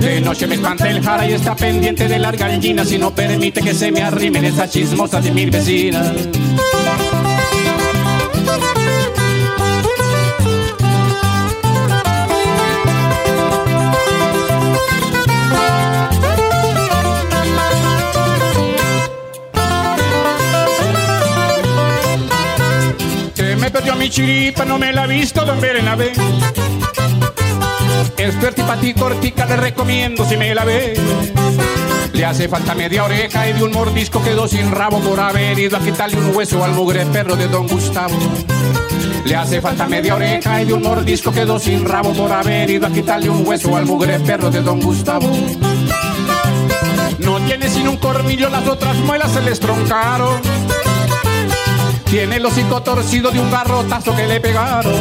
[0.00, 3.60] De noche me espanta el jara y está pendiente de las gallinas y no permite
[3.62, 6.12] que se me arrimen esas chismosas de mis vecinas.
[24.12, 26.12] Chiripa, no me la ha visto Don Berenavé.
[28.18, 28.34] Es
[28.80, 30.94] ti cortica, le recomiendo si me la ve.
[32.12, 35.78] Le hace falta media oreja y de un mordisco quedó sin rabo por haber ido
[35.78, 38.14] a quitarle un hueso al mugre perro de Don Gustavo.
[39.24, 42.86] Le hace falta media oreja y de un mordisco quedó sin rabo por haber ido
[42.86, 45.30] a quitarle un hueso al mugre perro de Don Gustavo.
[47.18, 50.42] No tiene sin un cormillo, las otras muelas se le estroncaron.
[52.12, 54.92] Tiene el hocico torcido de un garrotazo que le pegaron.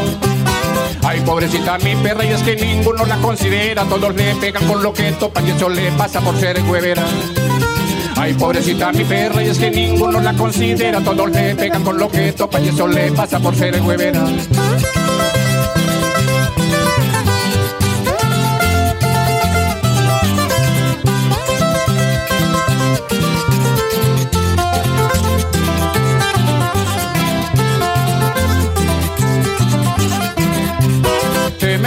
[1.03, 3.83] Ay, pobrecita mi perra, y es que ninguno la considera.
[3.83, 7.03] Todos le pegan con lo que topan y eso le pasa por ser huevera.
[8.15, 11.01] Ay, pobrecita mi perra, y es que ninguno la considera.
[11.01, 14.23] Todos le pegan con lo que topan y eso le pasa por ser huevera.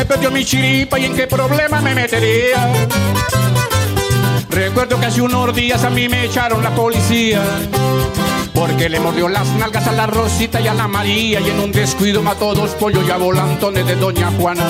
[0.05, 2.73] Perdió mi chiripa y en qué problema me metería.
[4.51, 7.43] Recuerdo que hace unos días a mí me echaron la policía.
[8.53, 11.73] Porque le mordió las nalgas a la Rosita y a la María y en un
[11.73, 14.65] descuido mató dos pollos y a volantones de Doña Juana.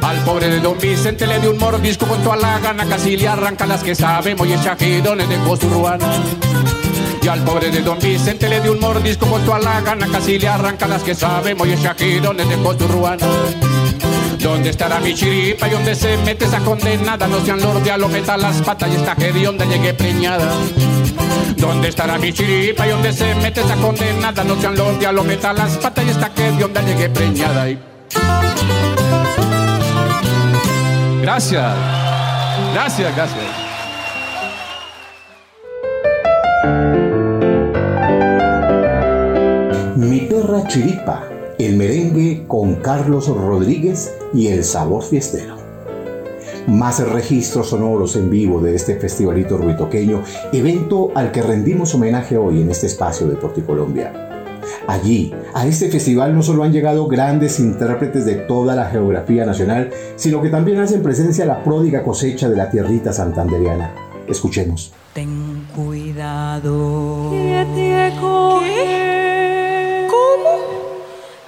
[0.00, 3.26] Al pobre de Don Vicente le dio un mordisco con toda la gana, casi le
[3.26, 6.06] arranca las que sabemos y echajidones de Cosurruana.
[7.20, 10.38] Y al pobre de Don Vicente le dio un mordisco con toda la gana, casi
[10.38, 13.26] le arranca las que sabemos y echajidones de Cosurruana.
[14.48, 17.26] ¿Dónde estará mi chiripa y dónde se mete esa condenada?
[17.28, 20.50] No sean lordia, lo meta las patas y esta que de onda llegué preñada.
[21.58, 24.42] ¿Dónde estará mi chiripa y dónde se mete esa condenada?
[24.44, 27.68] No sean lordia, lo meta las patas y esta que de onda llegué preñada.
[27.68, 27.78] Y...
[31.20, 31.74] Gracias.
[32.72, 33.44] Gracias, gracias.
[39.94, 41.22] Mi perra chiripa,
[41.58, 45.56] el merengue con Carlos Rodríguez y el sabor fiestero.
[46.66, 50.22] Más registros sonoros en vivo de este festivalito ruitoqueño,
[50.52, 54.12] evento al que rendimos homenaje hoy en este espacio de Porticolombia.
[54.86, 59.90] Allí, a este festival no solo han llegado grandes intérpretes de toda la geografía nacional,
[60.16, 63.94] sino que también hacen presencia la pródiga cosecha de la tierrita santanderiana.
[64.28, 64.92] Escuchemos.
[65.14, 67.30] Ten cuidado.
[67.30, 69.27] Que te.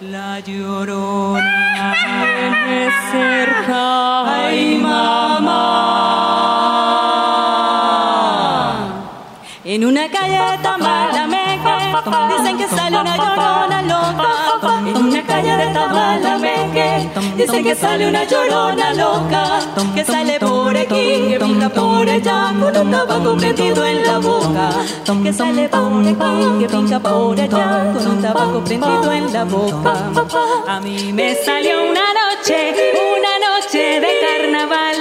[0.01, 1.95] La llorona
[2.67, 4.47] de cerca.
[4.47, 5.51] Ay, mamá.
[9.63, 11.93] En una calle de Tamalameque
[12.35, 14.81] dicen que sale una llorona loca.
[14.87, 16.30] En una calle de Tamalameque
[17.37, 19.61] dicen que sale una llorona loca.
[19.95, 24.71] Que sale por aquí, que brinca por allá con un tabaco prendido en la boca.
[25.23, 30.11] Que sale por aquí, que brinca por allá con un tabaco prendido en la boca.
[30.69, 34.97] A mí me salió una noche, una noche de carnaval.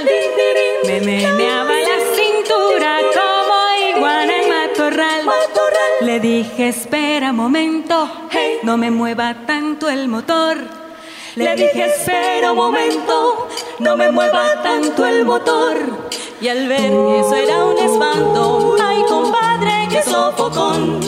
[0.85, 5.25] Me meneaba la cintura como iguana en matorral.
[6.01, 8.09] Le dije, espera momento,
[8.63, 10.78] no me mueva tanto el motor.
[11.35, 13.47] Le dije, espera un momento,
[13.79, 15.77] no me mueva tanto el motor.
[16.41, 20.99] Y al ver que eso era un espanto, ay compadre, que sofocón.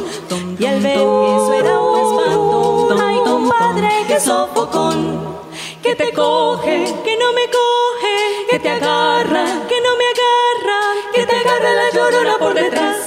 [0.59, 5.39] Y al ver que eso era un espanto, ay compadre, que sofocón.
[5.81, 10.79] Que te coge, que no me coge, que te agarra, que no me agarra,
[11.13, 12.97] que te agarra la llorona por detrás.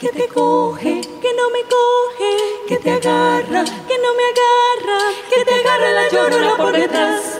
[0.00, 1.02] Que te coge,
[1.38, 2.32] no me coge,
[2.68, 7.38] que te agarra, que no me agarra, que te agarra la llorona por detrás.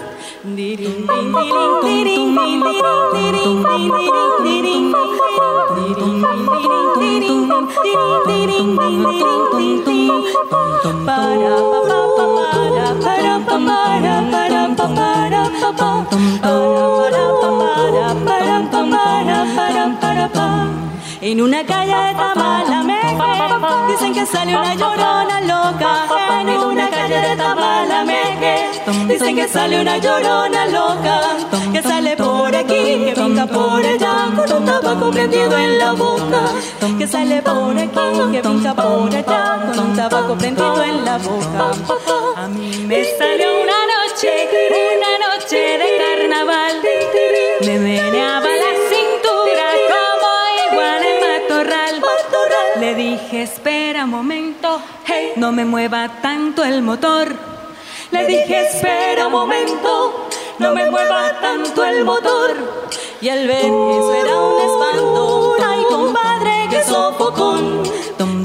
[21.20, 23.16] En una calle de Tamalameque
[23.88, 26.06] dicen que sale una llorona loca.
[26.40, 28.66] En una calle de Tamalameque
[29.08, 31.20] dicen que sale una llorona loca.
[31.72, 36.40] Que sale por aquí, que venga por allá con un tabaco prendido en la boca.
[36.96, 41.72] Que sale por aquí, que venga por allá con un tabaco prendido en la boca.
[42.36, 44.48] A mí me salió una noche,
[44.94, 46.76] una noche de carnaval.
[47.62, 48.57] Me meneaba
[53.42, 54.82] Espera un momento,
[55.36, 57.36] no me mueva tanto el motor.
[58.10, 60.26] Le dije, espera un momento,
[60.58, 62.56] no me mueva tanto el motor.
[63.20, 67.82] Y al ver eso era un espanto, ay compadre, que sofocón.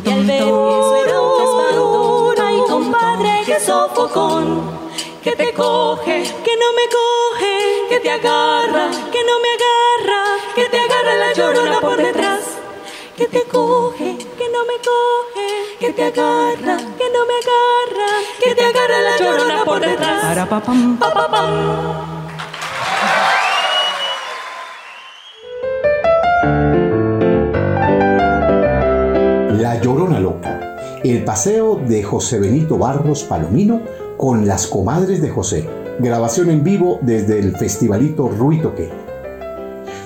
[0.05, 4.79] Y al ver eso era un espanto, ay compadre, que sofocón.
[5.23, 7.57] Que te coge, que no me coge,
[7.89, 10.23] que te agarra, que no me agarra,
[10.53, 12.41] que te agarra la llorona por detrás.
[13.17, 14.17] Que te coge,
[14.53, 15.49] no me coge,
[15.79, 20.21] que te agarra, que no me agarra, que te agarra la llorona por detrás.
[20.21, 21.49] Para pa pam, pa pa pam.
[29.59, 33.81] La Llorona Loca, el paseo de José Benito Barros Palomino
[34.17, 35.67] con las comadres de José.
[35.99, 39.02] Grabación en vivo desde el Festivalito Ruitoque.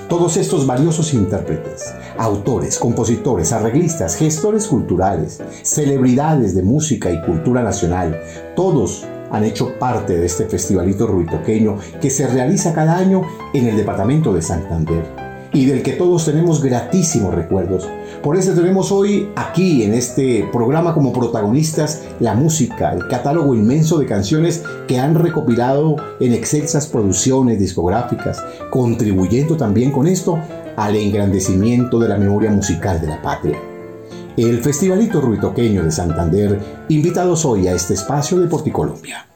[0.08, 8.18] Todos estos valiosos intérpretes, autores, compositores, arreglistas, gestores culturales, celebridades de música y cultura nacional,
[8.56, 13.20] todos han hecho parte de este festivalito ruitoqueño que se realiza cada año
[13.52, 15.04] en el departamento de Santander
[15.52, 17.86] y del que todos tenemos gratísimos recuerdos.
[18.22, 23.98] Por eso tenemos hoy aquí en este programa como protagonistas la música, el catálogo inmenso
[23.98, 30.38] de canciones que han recopilado en excelsas producciones discográficas, contribuyendo también con esto
[30.76, 33.58] al engrandecimiento de la memoria musical de la patria.
[34.36, 36.58] El Festivalito Ruitoqueño de Santander,
[36.88, 39.26] invitados hoy a este espacio de Porticolombia.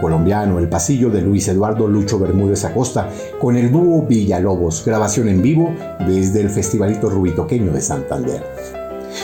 [0.00, 3.08] Colombiano, el pasillo de Luis Eduardo Lucho Bermúdez Acosta,
[3.40, 5.70] con el dúo Villalobos, grabación en vivo
[6.06, 8.42] desde el Festivalito Rubitoqueño de Santander.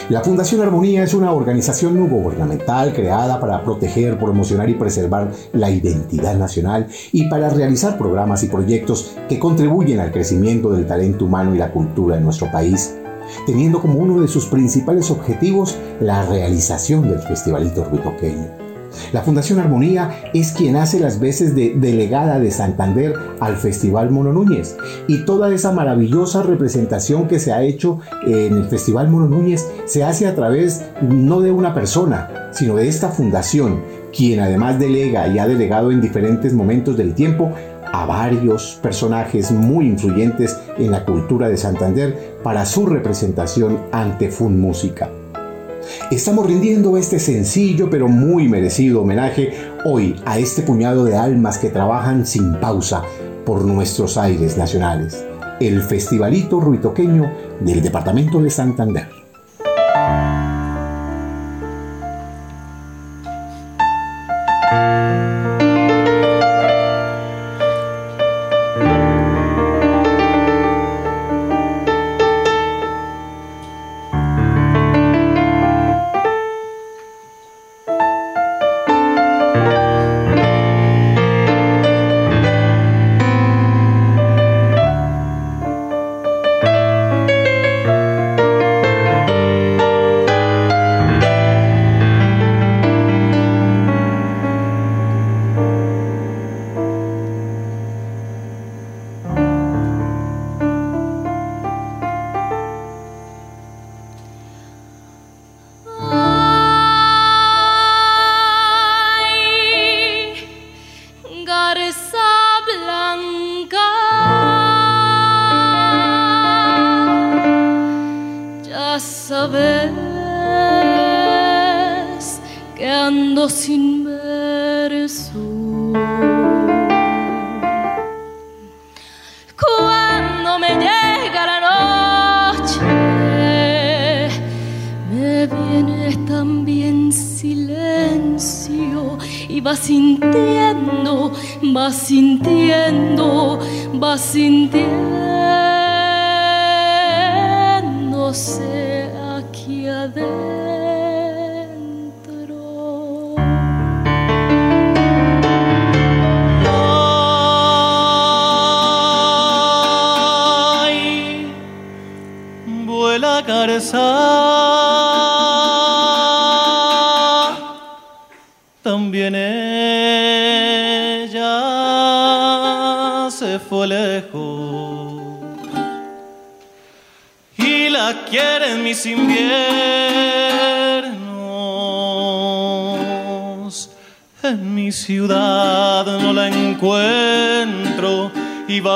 [0.08, 5.70] La Fundación Armonía es una organización no gubernamental creada para proteger, promocionar y preservar la
[5.70, 11.54] identidad nacional y para realizar programas y proyectos que contribuyen al crecimiento del talento humano
[11.54, 12.96] y la cultura en nuestro país,
[13.46, 18.60] teniendo como uno de sus principales objetivos la realización del Festivalito Rubitoqueño.
[19.12, 24.32] La Fundación Armonía es quien hace las veces de delegada de Santander al Festival Mono
[24.32, 24.77] Núñez
[25.09, 30.05] y toda esa maravillosa representación que se ha hecho en el Festival Mono Núñez se
[30.05, 33.81] hace a través no de una persona, sino de esta fundación,
[34.16, 37.53] quien además delega y ha delegado en diferentes momentos del tiempo
[37.93, 44.61] a varios personajes muy influyentes en la cultura de Santander para su representación ante Fun
[44.61, 45.11] Música.
[46.11, 49.52] Estamos rindiendo este sencillo pero muy merecido homenaje
[49.85, 53.02] hoy a este puñado de almas que trabajan sin pausa
[53.44, 55.24] por nuestros aires nacionales,
[55.61, 57.31] el Festivalito Ruitoqueño
[57.61, 59.19] del Departamento de Santander.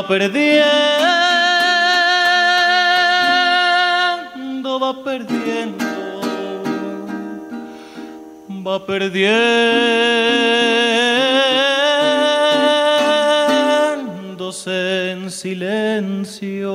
[0.07, 0.41] Perdiendo,
[4.81, 5.85] va perdiendo,
[8.67, 9.93] va perdiéndose
[15.13, 16.73] en silencio.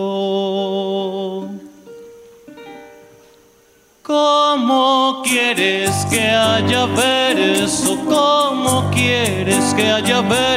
[4.03, 7.97] ¿Cómo quieres que haya verso?
[8.05, 10.48] ¿Cómo quieres que haya verso?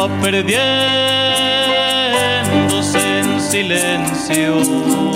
[0.00, 0.20] Va
[2.94, 5.09] en silencio.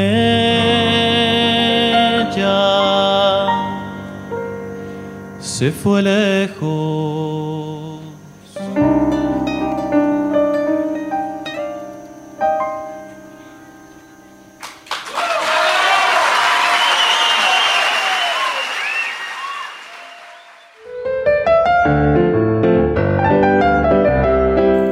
[5.38, 8.00] se fue lejos.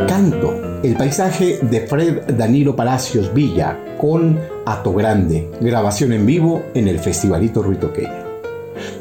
[0.06, 6.88] Canto, el paisaje de Fred Danilo Palacios Villa con Ato Grande, grabación en vivo en
[6.88, 8.26] el Festivalito Ruitoqueño.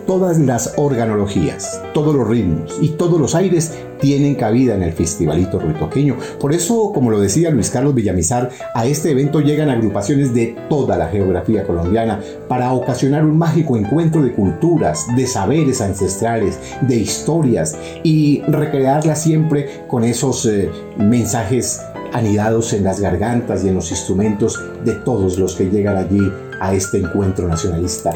[0.05, 5.57] Todas las organologías, todos los ritmos y todos los aires tienen cabida en el Festivalito
[5.57, 6.17] Ruitoqueño.
[6.39, 10.97] Por eso, como lo decía Luis Carlos Villamizar, a este evento llegan agrupaciones de toda
[10.97, 17.75] la geografía colombiana para ocasionar un mágico encuentro de culturas, de saberes ancestrales, de historias
[18.03, 20.69] y recrearlas siempre con esos eh,
[20.99, 21.81] mensajes
[22.15, 26.31] anidados en las gargantas y en los instrumentos de todos los que llegan allí
[26.61, 28.15] a este encuentro nacionalista.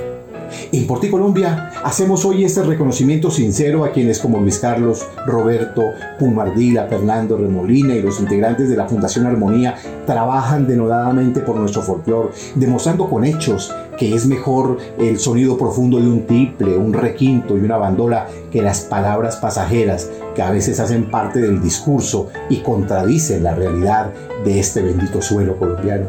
[0.71, 5.83] En Porti Colombia hacemos hoy este reconocimiento sincero a quienes como Luis Carlos, Roberto,
[6.17, 12.29] Pumardila, Fernando Remolina y los integrantes de la Fundación Armonía trabajan denodadamente por nuestro folclore,
[12.55, 17.61] demostrando con hechos que es mejor el sonido profundo de un tiple, un requinto y
[17.61, 23.43] una bandola que las palabras pasajeras que a veces hacen parte del discurso y contradicen
[23.43, 24.13] la realidad
[24.45, 26.05] de este bendito suelo colombiano.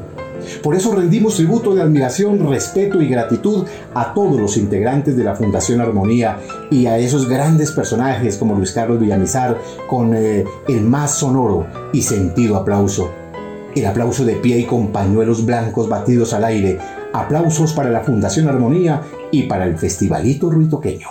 [0.62, 5.34] Por eso rendimos tributo de admiración, respeto y gratitud a todos los integrantes de la
[5.34, 6.38] Fundación Armonía
[6.70, 9.58] y a esos grandes personajes como Luis Carlos Villamizar
[9.88, 13.10] con eh, el más sonoro y sentido aplauso.
[13.74, 16.78] El aplauso de pie y con pañuelos blancos batidos al aire.
[17.12, 21.08] Aplausos para la Fundación Armonía y para el Festivalito Ruitoqueño.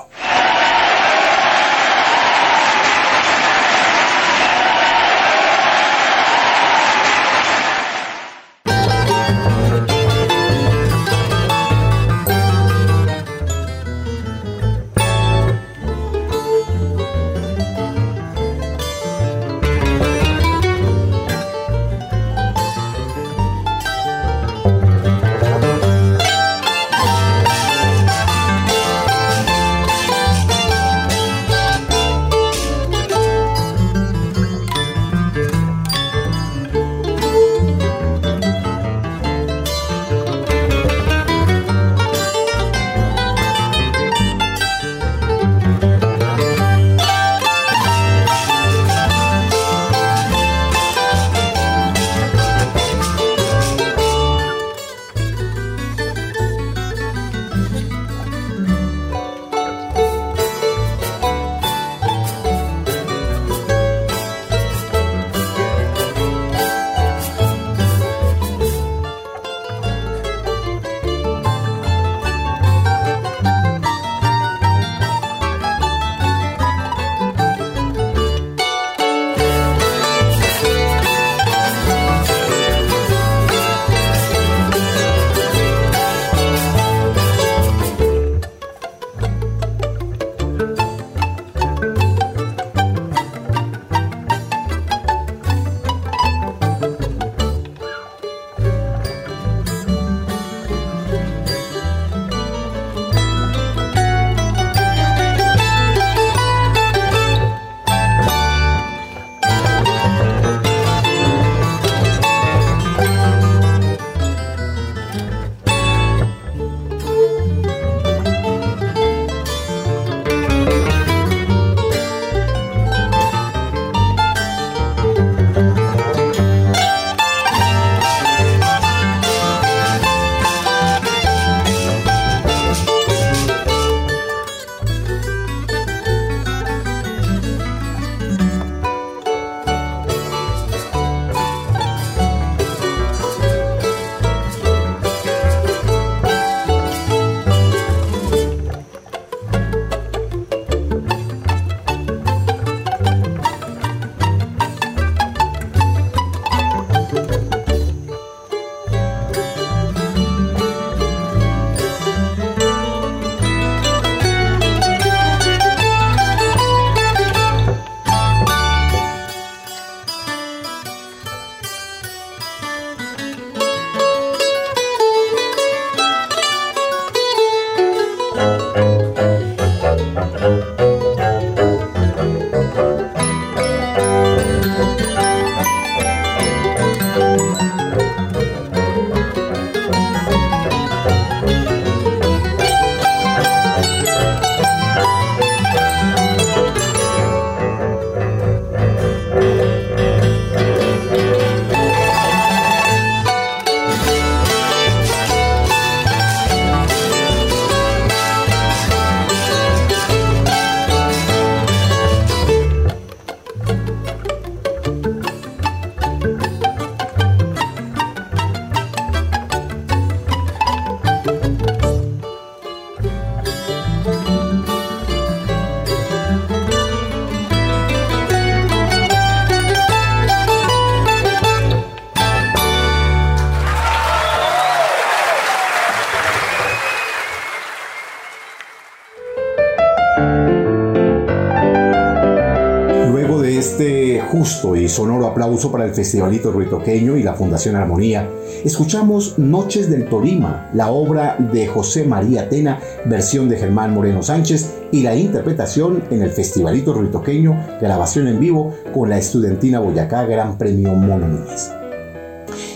[244.89, 248.29] Sonoro aplauso para el Festivalito Ruitoqueño y la Fundación Armonía,
[248.63, 254.73] escuchamos Noches del Torima, la obra de José María Tena, versión de Germán Moreno Sánchez
[254.91, 260.57] y la interpretación en el Festivalito Ruitoqueño, grabación en vivo con la estudiantina Boyacá Gran
[260.57, 261.71] Premio Mono Núñez.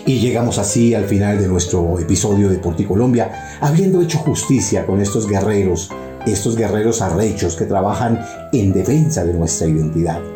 [0.06, 5.30] Y llegamos así al final de nuestro episodio de Colombia, habiendo hecho justicia con estos
[5.30, 5.90] guerreros,
[6.26, 8.20] estos guerreros arrechos que trabajan
[8.52, 10.33] en defensa de nuestra identidad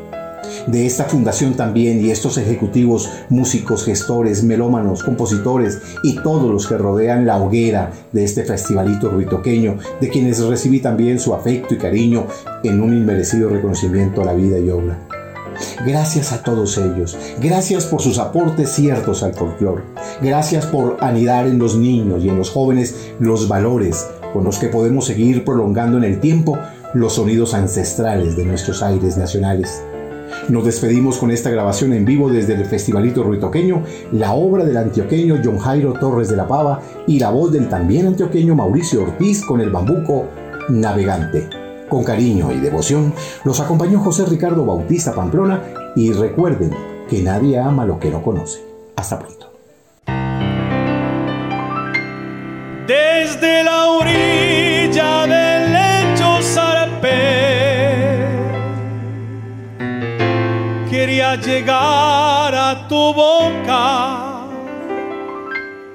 [0.68, 6.77] de esta fundación también y estos ejecutivos, músicos, gestores, melómanos, compositores y todos los que
[6.77, 12.27] rodean la hoguera de este festivalito ruitoqueño, de quienes recibí también su afecto y cariño
[12.64, 14.99] en un inmerecido reconocimiento a la vida y obra.
[15.85, 19.81] Gracias a todos ellos, gracias por sus aportes ciertos al folclore,
[20.22, 24.68] gracias por anidar en los niños y en los jóvenes los valores con los que
[24.68, 26.60] podemos seguir prolongando en el tiempo
[26.94, 29.81] los sonidos ancestrales de nuestros aires nacionales.
[30.49, 33.84] Nos despedimos con esta grabación en vivo desde el Festivalito Ruitoqueño,
[34.14, 38.07] la obra del antioqueño John Jairo Torres de la Pava y la voz del también
[38.07, 40.28] antioqueño Mauricio Ortiz con el bambuco
[40.69, 41.49] Navegante.
[41.90, 43.14] Con cariño y devoción
[43.44, 46.72] los acompañó José Ricardo Bautista Pamplona y recuerden
[47.10, 48.64] que nadie ama lo que no conoce.
[48.95, 49.52] Hasta pronto.
[52.88, 55.47] Desde la orilla del
[61.41, 64.45] llegar a tu boca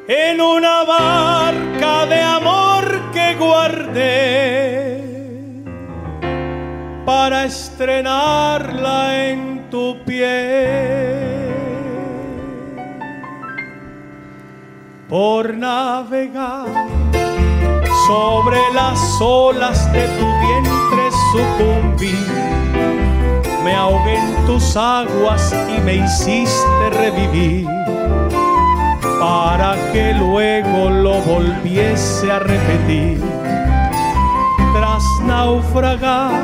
[0.09, 5.03] en una barca de amor que guardé
[7.05, 11.33] para estrenarla en tu piel.
[15.09, 16.67] Por navegar
[18.07, 22.62] sobre las olas de tu vientre sucumbí
[23.65, 27.67] me ahogué en tus aguas y me hiciste revivir
[29.21, 33.21] para que luego lo volviese a repetir.
[34.75, 36.43] Tras naufragar,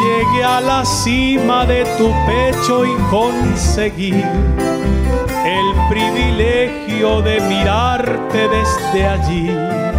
[0.00, 4.12] llegué a la cima de tu pecho y conseguí
[5.44, 9.89] el privilegio de mirarte desde allí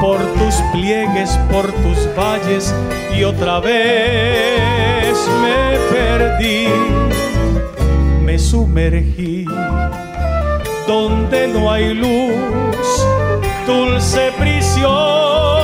[0.00, 2.74] por tus pliegues, por tus valles
[3.16, 6.68] y otra vez me perdí.
[8.22, 9.44] Me sumergí
[10.86, 13.06] donde no hay luz,
[13.66, 15.63] dulce prisión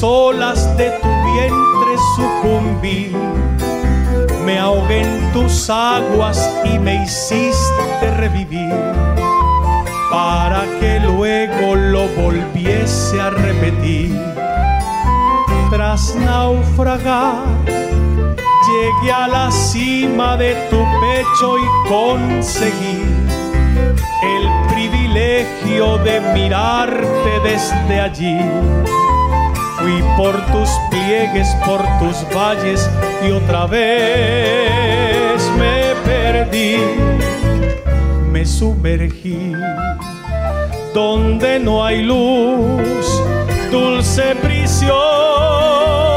[0.00, 3.12] las olas de tu vientre sucumbí.
[4.46, 8.74] Me ahogué en tus aguas y me hiciste revivir
[10.10, 14.18] para que luego lo volviese a repetir.
[15.70, 23.02] Tras naufragar, llegué a la cima de tu pecho y conseguí
[24.22, 28.38] el privilegio de mirarte desde allí
[29.80, 32.88] Fui por tus pliegues, por tus valles
[33.26, 36.76] y otra vez me perdí.
[38.30, 39.52] Me sumergí
[40.92, 43.22] donde no hay luz,
[43.70, 46.09] dulce prisión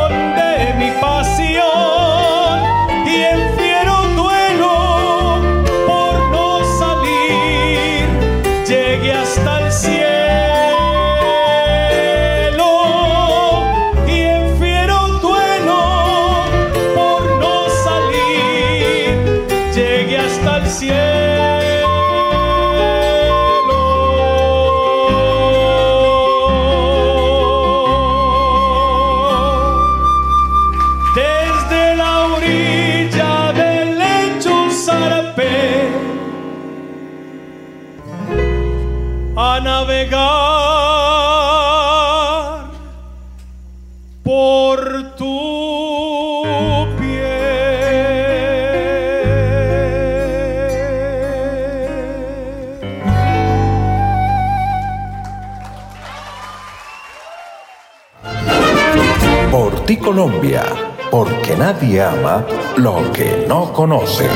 [60.03, 60.63] Colombia,
[61.09, 64.27] porque nadie ama lo que no conoce.